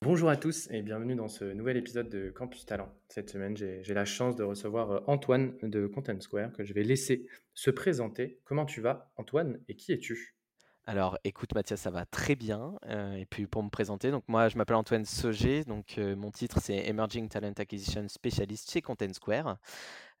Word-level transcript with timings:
Bonjour 0.00 0.28
à 0.28 0.36
tous 0.36 0.68
et 0.70 0.82
bienvenue 0.82 1.16
dans 1.16 1.26
ce 1.26 1.44
nouvel 1.44 1.76
épisode 1.76 2.08
de 2.08 2.30
Campus 2.30 2.64
Talent. 2.64 2.88
Cette 3.08 3.30
semaine, 3.30 3.56
j'ai 3.56 3.82
la 3.94 4.04
chance 4.04 4.36
de 4.36 4.44
recevoir 4.44 4.90
euh, 4.92 5.00
Antoine 5.08 5.56
de 5.64 5.88
Content 5.88 6.20
Square 6.20 6.52
que 6.52 6.62
je 6.62 6.72
vais 6.72 6.84
laisser 6.84 7.26
se 7.52 7.72
présenter. 7.72 8.38
Comment 8.44 8.64
tu 8.64 8.80
vas, 8.80 9.10
Antoine, 9.16 9.60
et 9.66 9.74
qui 9.74 9.92
es-tu? 9.92 10.37
Alors, 10.88 11.18
écoute 11.22 11.54
Mathias, 11.54 11.82
ça 11.82 11.90
va 11.90 12.06
très 12.06 12.34
bien. 12.34 12.78
Euh, 12.86 13.12
et 13.12 13.26
puis 13.26 13.46
pour 13.46 13.62
me 13.62 13.68
présenter, 13.68 14.10
donc 14.10 14.24
moi 14.26 14.48
je 14.48 14.56
m'appelle 14.56 14.76
Antoine 14.76 15.04
Sauger, 15.04 15.62
donc 15.64 15.98
euh, 15.98 16.16
mon 16.16 16.30
titre 16.30 16.60
c'est 16.62 16.78
Emerging 16.88 17.28
Talent 17.28 17.52
Acquisition 17.58 18.08
Specialist 18.08 18.70
chez 18.70 18.80
Content 18.80 19.12
Square. 19.12 19.58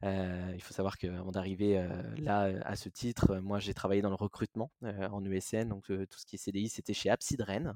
Euh, 0.04 0.52
il 0.54 0.60
faut 0.62 0.74
savoir 0.74 0.98
qu'avant 0.98 1.32
d'arriver 1.32 1.82
là 2.18 2.52
à 2.66 2.76
ce 2.76 2.90
titre, 2.90 3.36
moi 3.38 3.60
j'ai 3.60 3.72
travaillé 3.72 4.02
dans 4.02 4.10
le 4.10 4.14
recrutement 4.14 4.70
en 4.82 5.24
USN, 5.24 5.70
donc 5.70 5.86
tout 5.86 6.18
ce 6.18 6.26
qui 6.26 6.36
est 6.36 6.38
CDI 6.38 6.68
c'était 6.68 6.92
chez 6.92 7.10
Rennes. 7.40 7.74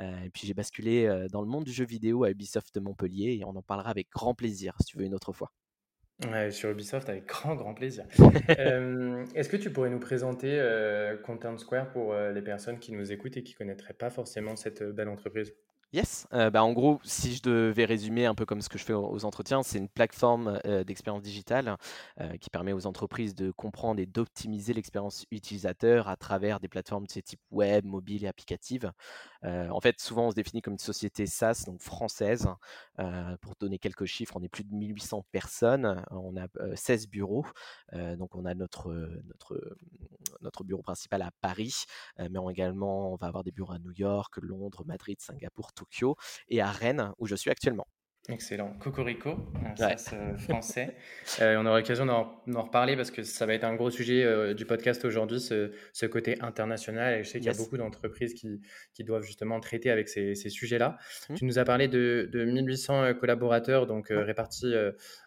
et 0.00 0.30
puis 0.30 0.48
j'ai 0.48 0.54
basculé 0.54 1.28
dans 1.30 1.40
le 1.40 1.46
monde 1.46 1.62
du 1.62 1.72
jeu 1.72 1.84
vidéo 1.84 2.24
à 2.24 2.30
Ubisoft 2.30 2.76
Montpellier 2.78 3.38
et 3.40 3.44
on 3.44 3.54
en 3.54 3.62
parlera 3.62 3.90
avec 3.90 4.10
grand 4.10 4.34
plaisir 4.34 4.74
si 4.80 4.86
tu 4.86 4.98
veux 4.98 5.04
une 5.04 5.14
autre 5.14 5.32
fois. 5.32 5.52
Ouais, 6.22 6.52
sur 6.52 6.70
Ubisoft, 6.70 7.08
avec 7.08 7.26
grand, 7.28 7.54
grand 7.54 7.74
plaisir. 7.74 8.06
Euh, 8.58 9.24
est-ce 9.34 9.48
que 9.48 9.56
tu 9.56 9.72
pourrais 9.72 9.90
nous 9.90 9.98
présenter 9.98 10.58
euh, 10.60 11.16
Content 11.16 11.56
Square 11.56 11.90
pour 11.90 12.12
euh, 12.12 12.30
les 12.30 12.42
personnes 12.42 12.78
qui 12.78 12.92
nous 12.92 13.10
écoutent 13.10 13.36
et 13.36 13.42
qui 13.42 13.54
ne 13.54 13.58
connaîtraient 13.58 13.94
pas 13.94 14.10
forcément 14.10 14.54
cette 14.54 14.82
belle 14.82 15.08
entreprise? 15.08 15.54
Yes, 15.94 16.26
bah 16.32 16.64
en 16.64 16.72
gros, 16.72 16.98
si 17.04 17.36
je 17.36 17.42
devais 17.42 17.84
résumer 17.84 18.26
un 18.26 18.34
peu 18.34 18.44
comme 18.44 18.60
ce 18.60 18.68
que 18.68 18.78
je 18.78 18.84
fais 18.84 18.92
aux 18.92 19.24
entretiens, 19.24 19.62
c'est 19.62 19.78
une 19.78 19.88
plateforme 19.88 20.58
d'expérience 20.84 21.22
digitale 21.22 21.76
qui 22.40 22.50
permet 22.50 22.72
aux 22.72 22.86
entreprises 22.86 23.36
de 23.36 23.52
comprendre 23.52 24.00
et 24.00 24.06
d'optimiser 24.06 24.74
l'expérience 24.74 25.24
utilisateur 25.30 26.08
à 26.08 26.16
travers 26.16 26.58
des 26.58 26.66
plateformes 26.66 27.06
de 27.06 27.12
ces 27.12 27.22
types 27.22 27.40
web, 27.52 27.84
mobile 27.84 28.24
et 28.24 28.26
applicatives. 28.26 28.90
en 29.44 29.80
fait, 29.80 30.00
souvent, 30.00 30.26
on 30.26 30.30
se 30.30 30.34
définit 30.34 30.62
comme 30.62 30.72
une 30.72 30.78
société 30.80 31.26
SaaS, 31.26 31.62
donc 31.64 31.80
française. 31.80 32.48
pour 33.40 33.54
donner 33.60 33.78
quelques 33.78 34.06
chiffres, 34.06 34.34
on 34.36 34.42
est 34.42 34.48
plus 34.48 34.64
de 34.64 34.74
1800 34.74 35.24
personnes, 35.30 36.04
on 36.10 36.36
a 36.36 36.48
16 36.74 37.06
bureaux. 37.06 37.46
donc, 37.92 38.34
on 38.34 38.46
a 38.46 38.54
notre, 38.54 38.92
notre, 39.28 39.76
notre 40.40 40.64
bureau 40.64 40.82
principal 40.82 41.22
à 41.22 41.30
Paris, 41.40 41.84
mais 42.18 42.38
on, 42.40 42.50
également, 42.50 43.12
on 43.12 43.16
va 43.16 43.28
avoir 43.28 43.44
des 43.44 43.52
bureaux 43.52 43.74
à 43.74 43.78
New 43.78 43.92
York, 43.92 44.38
Londres, 44.38 44.84
Madrid, 44.84 45.20
Singapour, 45.20 45.72
Tokyo 45.84 46.16
et 46.48 46.60
à 46.60 46.70
Rennes 46.70 47.12
où 47.18 47.26
je 47.26 47.34
suis 47.34 47.50
actuellement. 47.50 47.86
Excellent. 48.30 48.72
Cocorico, 48.80 49.36
ça 49.76 49.98
c'est 49.98 50.38
français. 50.38 50.96
Euh, 51.42 51.58
on 51.58 51.66
aura 51.66 51.80
l'occasion 51.80 52.06
d'en 52.06 52.62
reparler 52.62 52.96
parce 52.96 53.10
que 53.10 53.22
ça 53.22 53.44
va 53.44 53.52
être 53.52 53.64
un 53.64 53.74
gros 53.74 53.90
sujet 53.90 54.24
euh, 54.24 54.54
du 54.54 54.64
podcast 54.64 55.04
aujourd'hui, 55.04 55.40
ce, 55.40 56.06
côté 56.06 56.40
international. 56.40 57.20
Et 57.20 57.24
je 57.24 57.28
sais 57.28 57.38
qu'il 57.38 57.52
y 57.52 57.54
a 57.54 57.56
beaucoup 57.56 57.76
d'entreprises 57.76 58.32
qui, 58.32 58.62
qui, 58.94 59.04
doivent 59.04 59.24
justement 59.24 59.60
traiter 59.60 59.90
avec 59.90 60.08
ces, 60.08 60.34
ces 60.34 60.48
sujets-là. 60.48 60.96
Mmh. 61.28 61.34
Tu 61.34 61.44
nous 61.44 61.58
as 61.58 61.64
parlé 61.64 61.86
de, 61.86 62.26
de 62.32 62.46
1800 62.46 63.02
euh, 63.02 63.12
collaborateurs, 63.12 63.86
donc 63.86 64.06
répartis 64.08 64.72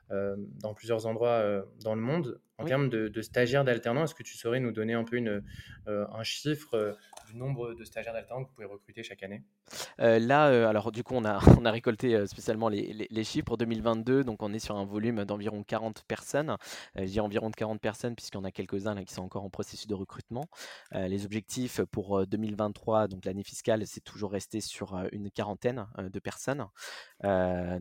dans 0.10 0.74
plusieurs 0.74 1.06
endroits 1.06 1.64
dans 1.84 1.96
le 1.96 2.02
monde. 2.02 2.40
En 2.60 2.66
termes 2.66 2.90
de, 2.90 3.08
de 3.08 3.22
stagiaires, 3.22 3.64
d'alternants, 3.64 4.06
est-ce 4.06 4.16
que 4.16 4.24
tu 4.24 4.36
saurais 4.36 4.60
nous 4.60 4.72
donner 4.72 4.94
un 4.94 5.04
peu 5.04 5.18
une, 5.18 5.44
un 5.86 6.24
chiffre 6.24 6.98
du 7.28 7.36
nombre 7.36 7.74
de 7.74 7.84
stagiaires 7.84 8.14
d'alternants 8.14 8.44
que 8.44 8.50
vous 8.50 8.56
pouvez 8.56 8.68
recruter 8.68 9.04
chaque 9.04 9.24
année? 9.24 9.44
Euh, 10.00 10.20
Là, 10.20 10.48
euh, 10.48 10.68
alors 10.68 10.92
du 10.92 11.04
coup, 11.04 11.16
on 11.16 11.26
a, 11.26 11.40
on 11.62 11.66
a 11.66 11.72
récolté 11.72 12.16
euh, 12.16 12.26
spécialement 12.26 12.70
les, 12.70 13.08
les, 13.10 13.24
chiffres 13.24 13.46
pour 13.46 13.58
2022, 13.58 14.24
donc 14.24 14.42
on 14.42 14.54
est 14.54 14.60
sur 14.60 14.76
un 14.76 14.86
volume 14.86 15.26
d'environ 15.26 15.64
40 15.64 16.04
personnes. 16.08 16.56
je 16.96 17.04
dis 17.04 17.20
environ 17.20 17.50
de 17.50 17.56
40 17.56 17.80
personnes 17.82 18.16
puisqu'il 18.16 18.38
y 18.38 18.40
en 18.40 18.44
a 18.44 18.52
quelques-uns 18.52 19.04
qui 19.04 19.14
sont 19.14 19.24
encore 19.24 19.44
en 19.44 19.50
processus 19.50 19.88
de 19.88 19.94
recrutement. 19.94 20.46
les 20.92 21.26
objectifs 21.26 21.82
pour 21.92 22.26
2023, 22.26 23.08
donc 23.08 23.26
l'année 23.26 23.44
fiscale, 23.44 23.86
c'est 23.86 24.02
toujours 24.02 24.32
resté 24.32 24.62
sur 24.62 24.98
une 25.12 25.30
quarantaine 25.30 25.88
de 25.98 26.20
personnes. 26.20 26.66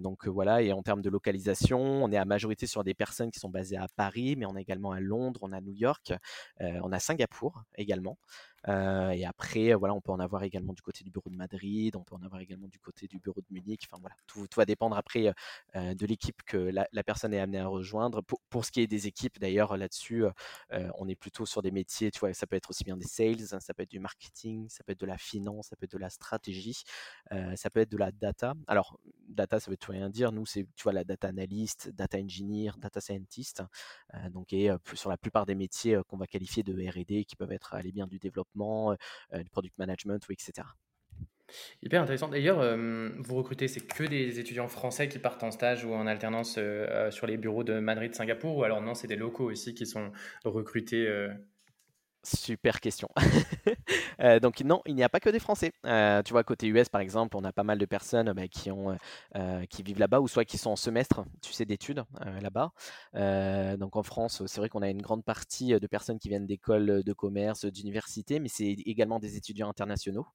donc 0.01 0.27
voilà, 0.27 0.63
et 0.63 0.73
en 0.73 0.83
termes 0.83 1.03
de 1.03 1.11
localisation, 1.11 1.81
on 1.81 2.11
est 2.11 2.16
à 2.17 2.25
majorité 2.25 2.67
sur 2.67 2.85
des 2.85 2.95
personnes 2.95 3.31
qui 3.31 3.39
sont 3.39 3.49
basées 3.49 3.77
à 3.77 3.89
Paris, 3.97 4.37
mais 4.37 4.47
on 4.47 4.57
a 4.57 4.61
également 4.61 4.93
à 4.93 5.01
Londres, 5.01 5.41
on 5.43 5.53
a 5.53 5.61
New 5.61 5.75
York, 5.75 6.13
on 6.61 6.93
a 6.93 6.99
Singapour 6.99 7.63
également. 7.77 8.19
Euh, 8.69 9.11
et 9.11 9.25
après, 9.25 9.75
voilà, 9.75 9.95
on 9.95 10.01
peut 10.01 10.13
en 10.13 10.21
avoir 10.21 10.43
également 10.43 10.73
du 10.73 10.83
côté 10.83 11.05
du 11.05 11.11
bureau 11.11 11.31
de 11.31 11.37
Madrid, 11.37 11.95
on 11.97 12.03
peut 12.03 12.15
en 12.15 12.23
avoir 12.23 12.41
également 12.41 12.69
du 12.69 12.79
côté 12.79 13.07
du 13.07 13.19
bureau 13.19 13.41
de 13.41 13.47
Munich. 13.51 13.87
Enfin 13.89 14.01
voilà, 14.01 14.17
tout, 14.27 14.47
va 14.57 14.65
dépendre 14.65 14.97
après 14.97 15.33
euh, 15.77 15.95
de 15.95 16.07
l'équipe 16.07 16.43
que 16.45 16.57
la, 16.57 16.87
personne 17.05 17.33
est 17.35 17.41
amenée 17.41 17.61
à 17.61 17.67
rejoindre. 17.67 18.23
Pour, 18.23 18.65
ce 18.65 18.73
qui 18.73 18.81
est 18.81 18.87
des 18.87 19.07
équipes, 19.07 19.39
d'ailleurs, 19.39 19.77
là-dessus, 19.77 20.25
euh, 20.25 20.91
on 20.99 21.09
est 21.09 21.15
plutôt 21.15 21.47
sur 21.47 21.63
des 21.63 21.71
métiers, 21.71 22.11
tu 22.11 22.21
vois, 22.21 22.33
ça 22.33 22.47
peut 22.47 22.57
être 22.57 22.71
aussi 22.71 22.85
bien 22.85 22.97
des 22.97 23.07
sales, 23.07 23.41
ça 23.41 23.75
peut 23.75 23.83
être 23.83 23.91
du 23.91 24.01
marketing, 24.01 24.69
ça 24.69 24.83
peut 24.85 24.93
être 24.93 25.01
de 25.01 25.07
la 25.07 25.19
finance, 25.19 25.69
ça 25.69 25.77
peut 25.77 25.85
être 25.85 25.93
de 25.93 25.99
la 25.99 26.11
stratégie, 26.11 26.83
ça 27.31 27.71
peut 27.71 27.81
être 27.81 27.91
de 27.91 27.97
la 27.97 28.11
data. 28.13 28.55
Alors, 28.67 28.99
data, 29.29 29.61
ça 29.61 29.71
veut 29.71 29.77
tout 29.77 29.93
rien 29.93 30.11
dire. 30.11 30.33
Nous, 30.33 30.47
c'est, 30.47 30.67
tu 30.75 30.83
vois, 30.83 30.93
la 30.93 31.05
data 31.05 31.29
analyst, 31.29 31.91
data 31.91 32.19
engineer, 32.19 32.73
data 32.79 33.01
scientist. 33.01 33.63
donc, 34.31 34.53
et 34.53 34.71
sur 34.95 35.11
la 35.11 35.19
plupart 35.19 35.47
des 35.47 35.55
métiers 35.55 36.01
qu'on 36.09 36.17
va 36.17 36.27
qualifier 36.27 36.63
de 36.63 36.73
R&D, 36.73 37.25
qui 37.25 37.37
peuvent 37.37 37.53
être 37.53 37.75
aller 37.75 37.93
bien 37.93 38.07
du 38.07 38.19
développement 38.19 38.56
du 38.57 39.51
product 39.51 39.79
management, 39.79 40.27
ou 40.29 40.33
etc. 40.33 40.67
Hyper 41.81 42.03
intéressant. 42.03 42.29
D'ailleurs, 42.29 42.77
vous 42.77 43.35
recrutez, 43.37 43.69
c'est 43.69 43.87
que 43.87 44.03
des 44.03 44.41
étudiants 44.41 44.67
français 44.67 45.09
qui 45.09 45.21
partent 45.21 45.45
en 45.45 45.53
stage 45.53 45.85
ou 45.85 45.95
en 45.95 46.07
alternance 46.07 46.59
sur 47.11 47.27
les 47.27 47.37
bureaux 47.37 47.63
de 47.63 47.79
Madrid, 47.79 48.15
Singapour, 48.15 48.57
ou 48.57 48.65
alors 48.65 48.83
non, 48.83 48.95
c'est 48.95 49.07
des 49.07 49.17
locaux 49.17 49.51
aussi 49.51 49.73
qui 49.73 49.87
sont 49.87 50.11
recrutés 50.45 51.09
Super 52.27 52.81
question. 52.81 53.09
Euh, 54.21 54.41
donc 54.41 54.63
non, 54.63 54.81
il 54.87 54.95
n'y 54.95 55.03
a 55.03 55.11
pas 55.11 55.21
que 55.21 55.29
des 55.29 55.39
Français. 55.39 55.73
Euh, 55.85 56.23
tu 56.23 56.33
vois, 56.33 56.43
côté 56.43 56.67
US 56.69 56.89
par 56.89 57.03
exemple, 57.03 57.37
on 57.37 57.45
a 57.45 57.53
pas 57.53 57.65
mal 57.65 57.77
de 57.77 57.85
personnes 57.85 58.33
bah, 58.33 58.45
euh, 59.37 59.67
qui 59.67 59.83
vivent 59.83 59.99
là-bas 59.99 60.21
ou 60.21 60.27
soit 60.27 60.47
qui 60.47 60.57
sont 60.57 60.71
en 60.71 60.77
semestre, 60.77 61.27
tu 61.43 61.53
sais, 61.53 61.67
d'études 61.67 62.03
là-bas. 62.41 62.73
donc 63.77 63.95
en 63.95 64.03
France, 64.03 64.43
c'est 64.47 64.59
vrai 64.59 64.71
qu'on 64.71 64.81
a 64.81 64.89
une 64.89 65.03
grande 65.03 65.23
partie 65.23 65.79
de 65.79 65.87
personnes 65.87 66.19
qui 66.19 66.31
viennent 66.31 66.47
d'écoles 66.47 67.03
de 67.05 67.13
commerce, 67.13 67.67
d'universités, 67.67 68.41
mais 68.41 68.49
c'est 68.49 68.75
également 68.87 69.19
des 69.19 69.37
étudiants 69.37 69.69
internationaux. 69.69 70.27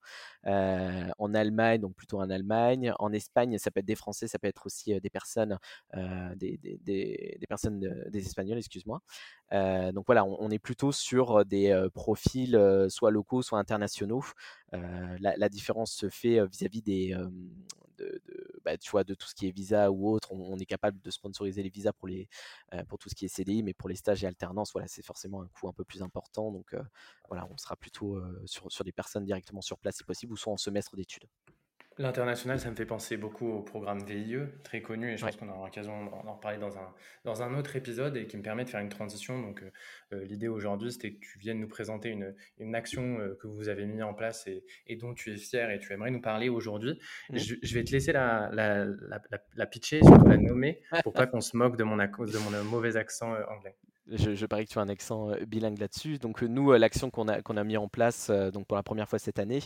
en 0.45 1.33
Allemagne, 1.33 1.81
donc 1.81 1.95
plutôt 1.95 2.19
en 2.19 2.29
Allemagne. 2.29 2.93
En 2.99 3.11
Espagne, 3.11 3.57
ça 3.57 3.71
peut 3.71 3.79
être 3.79 3.87
des 3.87 3.95
Français, 3.95 4.27
ça 4.27 4.37
peut 4.37 4.47
être 4.47 4.67
aussi 4.67 4.99
des 4.99 5.09
personnes, 5.09 5.57
des, 6.35 7.39
personnes, 7.49 7.79
des 8.09 8.25
Espagnols, 8.27 8.59
excuse-moi. 8.59 9.01
donc 9.51 10.05
voilà, 10.05 10.23
on, 10.23 10.51
est 10.51 10.59
plutôt 10.59 10.91
sur 10.91 11.45
des 11.45 11.80
profils 11.89 12.57
soit 12.89 13.11
locaux, 13.11 13.41
soit 13.41 13.59
internationaux. 13.59 14.23
La, 14.71 15.49
différence 15.49 15.91
se 15.91 16.09
fait 16.09 16.45
vis-à-vis 16.47 16.81
des, 16.81 17.15
de, 17.97 18.21
bah, 18.63 18.75
de 18.77 19.13
tout 19.13 19.27
ce 19.27 19.35
qui 19.35 19.47
est 19.47 19.51
visa 19.51 19.91
ou 19.91 20.09
autre, 20.09 20.31
on, 20.31 20.57
est 20.57 20.65
capable 20.65 20.99
de 21.01 21.11
sponsoriser 21.11 21.63
les 21.63 21.69
visas 21.69 21.93
pour, 21.93 22.09
tout 22.99 23.09
ce 23.09 23.15
qui 23.15 23.25
est 23.25 23.27
CDI, 23.27 23.63
mais 23.63 23.73
pour 23.73 23.89
les 23.89 23.95
stages 23.95 24.23
et 24.23 24.27
alternances, 24.27 24.71
voilà, 24.71 24.87
c'est 24.87 25.05
forcément 25.05 25.41
un 25.41 25.47
coût 25.47 25.67
un 25.67 25.73
peu 25.73 25.83
plus 25.83 26.01
important. 26.01 26.51
Donc 26.51 26.75
voilà, 27.27 27.47
on 27.49 27.57
sera 27.57 27.75
plutôt 27.75 28.21
sur 28.45 28.83
des 28.83 28.91
personnes 28.91 29.25
directement 29.25 29.61
sur 29.61 29.77
place 29.77 29.97
si 29.97 30.03
possible, 30.03 30.33
ou 30.33 30.37
soit 30.37 30.53
en 30.53 30.57
semestre 30.57 30.95
d'études. 30.95 31.27
L'international, 31.97 32.57
ça 32.57 32.71
me 32.71 32.75
fait 32.75 32.85
penser 32.85 33.17
beaucoup 33.17 33.49
au 33.49 33.61
programme 33.61 33.99
VIE, 34.05 34.37
très 34.63 34.81
connu, 34.81 35.11
et 35.11 35.17
je 35.17 35.25
pense 35.25 35.35
qu'on 35.35 35.49
aura 35.49 35.65
l'occasion 35.65 36.05
d'en 36.05 36.35
reparler 36.35 36.57
dans 36.57 36.77
un, 36.77 36.93
dans 37.25 37.43
un 37.43 37.53
autre 37.57 37.75
épisode, 37.75 38.15
et 38.15 38.27
qui 38.27 38.37
me 38.37 38.41
permet 38.41 38.63
de 38.63 38.69
faire 38.69 38.79
une 38.79 38.89
transition. 38.89 39.41
Donc, 39.41 39.61
euh, 39.61 39.71
euh, 40.13 40.23
l'idée 40.23 40.47
aujourd'hui, 40.47 40.93
c'était 40.93 41.11
que 41.11 41.19
tu 41.19 41.37
viennes 41.37 41.59
nous 41.59 41.67
présenter 41.67 42.09
une, 42.09 42.33
une 42.59 42.75
action 42.75 43.19
euh, 43.19 43.37
que 43.41 43.47
vous 43.47 43.67
avez 43.67 43.85
mise 43.85 44.03
en 44.03 44.13
place 44.13 44.47
et, 44.47 44.63
et, 44.87 44.95
dont 44.95 45.13
tu 45.13 45.33
es 45.33 45.37
fier 45.37 45.69
et 45.69 45.79
tu 45.79 45.91
aimerais 45.91 46.11
nous 46.11 46.21
parler 46.21 46.47
aujourd'hui. 46.47 46.97
Mmh. 47.29 47.37
Je, 47.37 47.73
vais 47.75 47.83
te 47.83 47.91
laisser 47.91 48.13
la, 48.13 48.49
la, 48.53 48.85
la, 48.85 49.21
la, 49.55 49.65
pitcher, 49.65 50.01
surtout 50.01 50.27
la 50.27 50.37
nommer, 50.37 50.81
pour 51.03 51.11
pas 51.11 51.27
qu'on 51.27 51.41
se 51.41 51.57
moque 51.57 51.75
de 51.75 51.83
mon, 51.83 51.97
de 51.97 52.37
mon 52.37 52.63
mauvais 52.63 52.95
accent 52.95 53.33
anglais. 53.49 53.75
Je, 54.11 54.45
parie 54.45 54.65
que 54.65 54.71
tu 54.71 54.79
as 54.79 54.81
un 54.81 54.89
accent 54.89 55.31
bilingue 55.47 55.79
là-dessus. 55.79 56.17
Donc 56.17 56.41
nous, 56.41 56.71
l'action 56.73 57.09
qu'on 57.09 57.27
a, 57.27 57.41
qu'on 57.41 57.57
a 57.57 57.63
mis 57.63 57.77
en 57.77 57.87
place 57.87 58.29
donc 58.29 58.67
pour 58.67 58.75
la 58.75 58.83
première 58.83 59.07
fois 59.07 59.19
cette 59.19 59.39
année, 59.39 59.61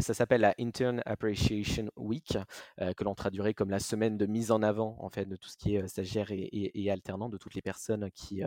ça 0.00 0.14
s'appelle 0.14 0.40
la 0.40 0.54
Intern 0.58 1.02
Appreciation 1.06 1.90
Week, 1.96 2.36
que 2.78 3.04
l'on 3.04 3.14
traduirait 3.14 3.54
comme 3.54 3.70
la 3.70 3.80
semaine 3.80 4.16
de 4.16 4.26
mise 4.26 4.50
en 4.50 4.62
avant 4.62 4.96
en 5.00 5.10
fait 5.10 5.26
de 5.26 5.36
tout 5.36 5.48
ce 5.48 5.56
qui 5.56 5.76
est 5.76 5.86
stagiaire 5.88 6.28
et, 6.30 6.90
alternant, 6.90 7.28
de 7.28 7.38
toutes 7.38 7.54
les 7.54 7.62
personnes 7.62 8.10
qui 8.12 8.42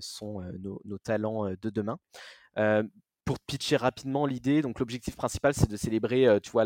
sont 0.00 0.42
nos, 0.60 0.98
talents 0.98 1.50
de 1.50 1.70
demain. 1.70 1.98
Pour 3.24 3.38
pitcher 3.40 3.76
rapidement 3.76 4.26
l'idée, 4.26 4.60
donc 4.60 4.78
l'objectif 4.78 5.16
principal, 5.16 5.54
c'est 5.54 5.68
de 5.68 5.76
célébrer, 5.76 6.26
euh, 6.26 6.40
tu 6.40 6.50
vois, 6.50 6.64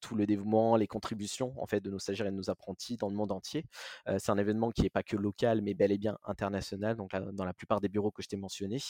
tout 0.00 0.16
le 0.16 0.26
dévouement, 0.26 0.76
les 0.76 0.88
contributions 0.88 1.52
en 1.56 1.66
fait 1.66 1.80
de 1.80 1.90
nos 1.90 2.00
stagiaires 2.00 2.26
et 2.26 2.32
de 2.32 2.36
nos 2.36 2.50
apprentis 2.50 2.96
dans 2.96 3.08
le 3.08 3.14
monde 3.14 3.30
entier. 3.30 3.64
Euh, 4.08 4.18
c'est 4.18 4.32
un 4.32 4.38
événement 4.38 4.70
qui 4.72 4.82
n'est 4.82 4.90
pas 4.90 5.04
que 5.04 5.16
local, 5.16 5.62
mais 5.62 5.74
bel 5.74 5.92
et 5.92 5.98
bien 5.98 6.18
international. 6.24 6.96
Donc 6.96 7.12
dans 7.32 7.44
la 7.44 7.54
plupart 7.54 7.80
des 7.80 7.88
bureaux 7.88 8.10
que 8.10 8.22
je 8.22 8.28
t'ai 8.28 8.36
mentionnés. 8.36 8.80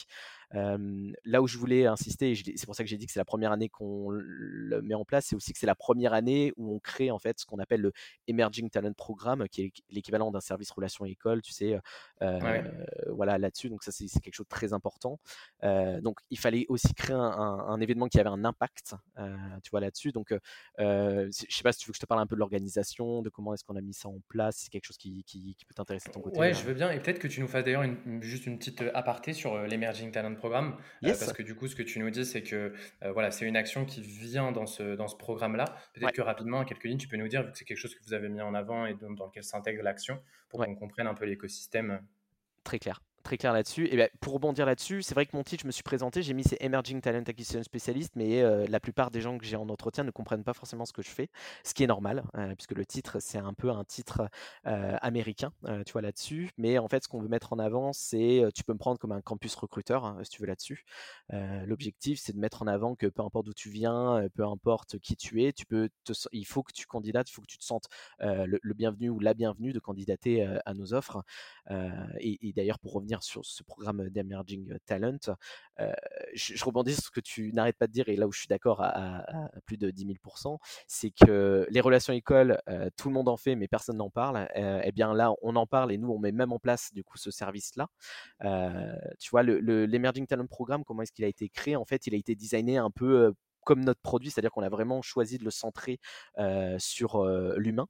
là 0.51 1.41
où 1.41 1.47
je 1.47 1.57
voulais 1.57 1.85
insister, 1.85 2.33
c'est 2.35 2.65
pour 2.65 2.75
ça 2.75 2.83
que 2.83 2.89
j'ai 2.89 2.97
dit 2.97 3.05
que 3.05 3.11
c'est 3.11 3.19
la 3.19 3.25
première 3.25 3.51
année 3.51 3.69
qu'on 3.69 4.09
le 4.09 4.81
met 4.81 4.95
en 4.95 5.05
place, 5.05 5.27
c'est 5.27 5.35
aussi 5.35 5.53
que 5.53 5.59
c'est 5.59 5.67
la 5.67 5.75
première 5.75 6.13
année 6.13 6.51
où 6.57 6.73
on 6.73 6.79
crée 6.79 7.11
en 7.11 7.19
fait 7.19 7.39
ce 7.39 7.45
qu'on 7.45 7.59
appelle 7.59 7.81
le 7.81 7.91
Emerging 8.27 8.69
Talent 8.71 8.93
Programme, 8.93 9.47
qui 9.49 9.61
est 9.61 9.73
l'équivalent 9.91 10.31
d'un 10.31 10.41
service 10.41 10.71
relation 10.71 11.05
école, 11.05 11.41
tu 11.43 11.53
sais, 11.53 11.79
euh, 12.23 12.61
voilà 13.09 13.37
là-dessus. 13.37 13.69
Donc 13.69 13.83
ça 13.83 13.91
c'est 13.91 14.07
quelque 14.19 14.33
chose 14.33 14.47
de 14.47 14.55
très 14.55 14.73
important. 14.73 15.19
donc 15.61 16.19
il 16.31 16.39
fallait 16.39 16.65
aussi 16.69 16.86
créer 16.93 17.15
un, 17.15 17.79
événement 17.79 18.07
qui 18.07 18.19
avait 18.19 18.29
un 18.29 18.43
impact, 18.45 18.95
euh, 19.17 19.35
tu 19.63 19.69
vois, 19.71 19.79
là-dessus. 19.79 20.11
Donc, 20.11 20.31
euh, 20.31 20.39
euh, 20.79 21.29
je 21.31 21.55
sais 21.55 21.63
pas 21.63 21.71
si 21.71 21.79
tu 21.79 21.87
veux 21.87 21.91
que 21.91 21.97
je 21.97 22.01
te 22.01 22.05
parle 22.05 22.21
un 22.21 22.27
peu 22.27 22.35
de 22.35 22.39
l'organisation, 22.39 23.21
de 23.21 23.29
comment 23.29 23.53
est-ce 23.53 23.63
qu'on 23.63 23.75
a 23.75 23.81
mis 23.81 23.93
ça 23.93 24.09
en 24.09 24.19
place, 24.27 24.57
c'est 24.57 24.69
quelque 24.69 24.85
chose 24.85 24.97
qui, 24.97 25.23
peut 25.67 25.73
t'intéresser 25.73 26.09
de 26.09 26.13
ton 26.13 26.21
côté. 26.21 26.39
Ouais, 26.39 26.53
je 26.53 26.63
veux 26.63 26.73
bien. 26.73 26.91
Et 26.91 26.99
peut-être 26.99 27.19
que 27.19 27.27
tu 27.27 27.41
nous 27.41 27.47
fasses 27.47 27.63
d'ailleurs 27.63 27.85
juste 28.21 28.45
une 28.45 28.57
petite 28.57 28.83
aparté 28.93 29.33
sur 29.33 29.57
l'Emerging 29.57 30.11
Talent 30.11 30.35
Programme. 30.35 30.77
parce 31.01 31.33
que 31.33 31.43
du 31.43 31.55
coup, 31.55 31.67
ce 31.67 31.75
que 31.75 31.83
tu 31.83 31.99
nous 31.99 32.09
dis, 32.09 32.25
c'est 32.25 32.43
que 32.43 32.73
voilà, 33.13 33.31
c'est 33.31 33.45
une 33.45 33.57
action 33.57 33.85
qui 33.85 34.01
vient 34.01 34.51
dans 34.51 34.65
ce, 34.65 34.95
dans 34.95 35.07
ce 35.07 35.15
programme-là. 35.15 35.65
Peut-être 35.93 36.13
que 36.13 36.21
rapidement, 36.21 36.59
en 36.59 36.65
quelques 36.65 36.85
lignes, 36.85 36.97
tu 36.97 37.07
peux 37.07 37.17
nous 37.17 37.27
dire, 37.27 37.43
vu 37.43 37.51
que 37.51 37.57
c'est 37.57 37.65
quelque 37.65 37.77
chose 37.77 37.95
que 37.95 38.03
vous 38.03 38.13
avez 38.13 38.29
mis 38.29 38.41
en 38.41 38.53
avant 38.53 38.85
et 38.85 38.93
dans, 38.95 39.09
lequel 39.09 39.43
s'intègre 39.43 39.83
l'action, 39.83 40.21
pour 40.49 40.63
qu'on 40.63 40.75
comprenne 40.75 41.07
un 41.07 41.13
peu 41.13 41.25
l'écosystème. 41.25 42.01
Très 42.63 42.79
clair 42.79 43.01
très 43.27 43.37
clair 43.37 43.51
là-dessus. 43.51 43.89
Et 43.91 43.97
ben, 43.97 44.09
pour 44.21 44.31
rebondir 44.31 44.65
là-dessus, 44.65 45.01
c'est 45.01 45.13
vrai 45.13 45.25
que 45.25 45.35
mon 45.35 45.43
titre, 45.43 45.63
je 45.63 45.67
me 45.67 45.71
suis 45.73 45.83
présenté, 45.83 46.21
j'ai 46.21 46.33
mis 46.33 46.45
c'est 46.45 46.61
Emerging 46.61 47.01
Talent 47.01 47.23
Acquisition 47.27 47.61
Specialist, 47.61 48.15
mais 48.15 48.41
euh, 48.41 48.65
la 48.69 48.79
plupart 48.79 49.11
des 49.11 49.19
gens 49.19 49.37
que 49.37 49.43
j'ai 49.43 49.57
en 49.57 49.67
entretien 49.67 50.05
ne 50.05 50.11
comprennent 50.11 50.45
pas 50.45 50.53
forcément 50.53 50.85
ce 50.85 50.93
que 50.93 51.01
je 51.01 51.09
fais, 51.09 51.29
ce 51.65 51.73
qui 51.73 51.83
est 51.83 51.87
normal, 51.87 52.23
euh, 52.37 52.55
puisque 52.55 52.71
le 52.71 52.85
titre, 52.85 53.19
c'est 53.19 53.37
un 53.37 53.53
peu 53.53 53.69
un 53.69 53.83
titre 53.83 54.29
euh, 54.65 54.95
américain, 55.01 55.51
tu 55.85 55.91
vois, 55.91 56.01
là-dessus. 56.01 56.51
Mais 56.57 56.77
en 56.77 56.87
fait, 56.87 57.03
ce 57.03 57.09
qu'on 57.09 57.19
veut 57.19 57.27
mettre 57.27 57.51
en 57.51 57.59
avant, 57.59 57.91
c'est, 57.91 58.45
tu 58.55 58.63
peux 58.63 58.71
me 58.71 58.77
prendre 58.77 58.97
comme 58.97 59.11
un 59.11 59.19
campus 59.19 59.53
recruteur, 59.55 60.05
hein, 60.05 60.19
si 60.23 60.29
tu 60.29 60.41
veux, 60.41 60.47
là-dessus. 60.47 60.85
L'objectif, 61.65 62.21
c'est 62.21 62.31
de 62.31 62.39
mettre 62.39 62.61
en 62.61 62.67
avant 62.67 62.95
que 62.95 63.07
peu 63.07 63.23
importe 63.23 63.47
d'où 63.47 63.53
tu 63.53 63.69
viens, 63.69 64.25
peu 64.35 64.45
importe 64.45 64.99
qui 64.99 65.17
tu 65.17 65.43
es, 65.43 65.51
tu 65.51 65.65
peux 65.65 65.89
il 66.31 66.45
faut 66.45 66.63
que 66.63 66.71
tu 66.71 66.85
candidates, 66.85 67.29
il 67.29 67.33
faut 67.33 67.41
que 67.41 67.47
tu 67.47 67.57
te 67.57 67.65
sentes 67.65 67.89
le, 68.19 68.73
bienvenu 68.73 69.09
ou 69.09 69.19
la 69.19 69.33
bienvenue 69.33 69.73
de 69.73 69.79
candidater 69.79 70.45
à 70.65 70.73
nos 70.73 70.93
offres. 70.93 71.23
et 72.19 72.53
d'ailleurs, 72.55 72.79
pour 72.79 72.93
revenir 72.93 73.16
sur 73.21 73.45
ce 73.45 73.63
programme 73.63 74.09
d'Emerging 74.09 74.77
Talent. 74.85 75.17
je, 76.33 76.63
rebondis 76.63 76.95
sur 76.95 77.05
ce 77.05 77.11
que 77.11 77.19
tu 77.19 77.51
n'arrêtes 77.53 77.77
pas 77.77 77.87
de 77.87 77.91
dire, 77.91 78.09
et 78.09 78.15
là 78.15 78.27
où 78.27 78.31
je 78.31 78.39
suis 78.39 78.47
d'accord 78.47 78.81
à, 78.81 79.25
plus 79.65 79.77
de 79.77 79.91
10 79.91 80.05
000 80.05 80.17
c'est 80.87 81.11
que 81.11 81.67
les 81.69 81.81
relations 81.81 82.13
écoles, 82.13 82.59
tout 82.95 83.09
le 83.09 83.13
monde 83.13 83.29
en 83.29 83.37
fait, 83.37 83.55
mais 83.55 83.67
personne 83.67 83.97
n'en 83.97 84.09
parle. 84.09 84.47
eh 84.55 84.91
bien 84.91 85.13
là, 85.13 85.33
on 85.41 85.55
en 85.55 85.67
parle 85.67 85.91
et 85.91 85.97
nous, 85.97 86.09
on 86.09 86.19
met 86.19 86.31
même 86.31 86.51
en 86.51 86.59
place 86.59 86.93
du 86.93 87.03
coup 87.03 87.17
ce 87.17 87.31
service-là. 87.31 87.87
tu 89.19 89.29
vois, 89.29 89.43
l'Emerging 89.43 90.23
le, 90.23 90.27
Talent 90.27 90.47
Programme, 90.47 90.83
comment 90.83 91.01
est-ce 91.01 91.11
qu'il 91.11 91.25
a 91.25 91.29
été 91.29 91.49
créé? 91.49 91.75
En 91.75 91.85
fait, 91.85 92.07
il 92.07 92.13
a 92.13 92.17
été 92.17 92.35
designé 92.35 92.77
un 92.77 92.91
peu 92.91 93.33
notre 93.75 94.01
produit, 94.01 94.31
c'est-à-dire 94.31 94.51
qu'on 94.51 94.63
a 94.63 94.69
vraiment 94.69 95.01
choisi 95.01 95.37
de 95.37 95.43
le 95.43 95.51
centrer 95.51 95.99
sur 96.77 97.25
l'humain. 97.57 97.87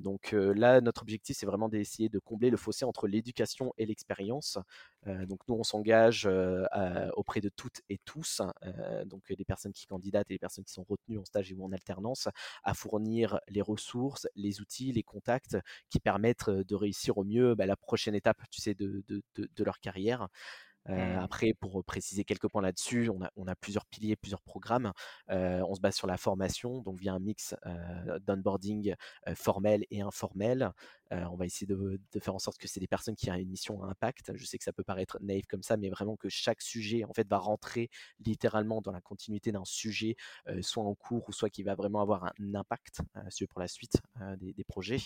donc 0.00 0.32
là, 0.32 0.80
notre 0.80 1.02
objectif, 1.02 1.36
c'est 1.36 1.46
vraiment 1.46 1.68
d'essayer 1.68 2.08
de 2.08 2.18
combler 2.18 2.50
le 2.50 2.56
fossé 2.56 2.84
entre 2.84 3.06
l'éducation 3.06 3.72
et 3.78 3.86
l'expérience. 3.86 4.58
donc 5.06 5.40
nous, 5.48 5.54
on 5.54 5.62
s'engage 5.64 6.28
auprès 7.14 7.40
de 7.40 7.50
toutes 7.50 7.80
et 7.88 7.98
tous, 8.04 8.40
donc 9.06 9.22
les 9.28 9.44
personnes 9.44 9.72
qui 9.72 9.86
candidatent 9.86 10.30
et 10.30 10.34
les 10.34 10.38
personnes 10.38 10.64
qui 10.64 10.72
sont 10.72 10.84
retenues 10.88 11.18
en 11.18 11.24
stage 11.24 11.52
ou 11.56 11.64
en 11.64 11.72
alternance, 11.72 12.28
à 12.64 12.74
fournir 12.74 13.38
les 13.48 13.62
ressources, 13.62 14.26
les 14.34 14.60
outils, 14.60 14.92
les 14.92 15.02
contacts 15.02 15.56
qui 15.90 16.00
permettent 16.00 16.50
de 16.50 16.74
réussir 16.74 17.18
au 17.18 17.24
mieux 17.24 17.54
bah, 17.54 17.66
la 17.66 17.76
prochaine 17.76 18.14
étape, 18.14 18.38
tu 18.50 18.60
sais, 18.60 18.74
de 18.74 19.64
leur 19.64 19.80
carrière. 19.80 20.28
Mmh. 20.88 21.18
Après, 21.20 21.54
pour 21.54 21.84
préciser 21.84 22.24
quelques 22.24 22.48
points 22.48 22.62
là-dessus, 22.62 23.10
on 23.36 23.46
a, 23.46 23.54
plusieurs 23.54 23.86
piliers, 23.86 24.16
plusieurs 24.16 24.42
programmes. 24.42 24.92
on 25.28 25.74
se 25.74 25.80
base 25.80 25.94
sur 25.94 26.06
la 26.06 26.16
formation, 26.16 26.80
donc 26.82 26.98
via 26.98 27.12
un 27.12 27.18
mix 27.18 27.54
d'onboarding 28.20 28.94
formel 29.34 29.84
et 29.90 30.00
informel. 30.00 30.72
on 31.10 31.36
va 31.36 31.46
essayer 31.46 31.66
de, 31.66 32.00
faire 32.20 32.34
en 32.34 32.38
sorte 32.38 32.58
que 32.58 32.68
c'est 32.68 32.80
des 32.80 32.88
personnes 32.88 33.14
qui 33.14 33.30
ont 33.30 33.34
une 33.34 33.48
mission 33.48 33.82
à 33.82 33.88
impact. 33.88 34.32
Je 34.34 34.44
sais 34.44 34.58
que 34.58 34.64
ça 34.64 34.72
peut 34.72 34.84
paraître 34.84 35.18
naïf 35.20 35.46
comme 35.46 35.62
ça, 35.62 35.76
mais 35.76 35.90
vraiment 35.90 36.16
que 36.16 36.28
chaque 36.28 36.62
sujet 36.62 37.04
en 37.04 37.12
fait 37.12 37.28
va 37.28 37.38
rentrer 37.38 37.88
littéralement 38.24 38.80
dans 38.80 38.92
la 38.92 39.00
continuité 39.00 39.52
d'un 39.52 39.64
sujet, 39.64 40.16
soit 40.62 40.84
en 40.84 40.94
cours 40.94 41.28
ou 41.28 41.32
soit 41.32 41.50
qui 41.50 41.62
va 41.62 41.74
vraiment 41.74 42.00
avoir 42.00 42.24
un 42.24 42.54
impact 42.54 43.02
pour 43.50 43.60
la 43.60 43.68
suite 43.68 44.00
des, 44.38 44.64
projets 44.64 44.98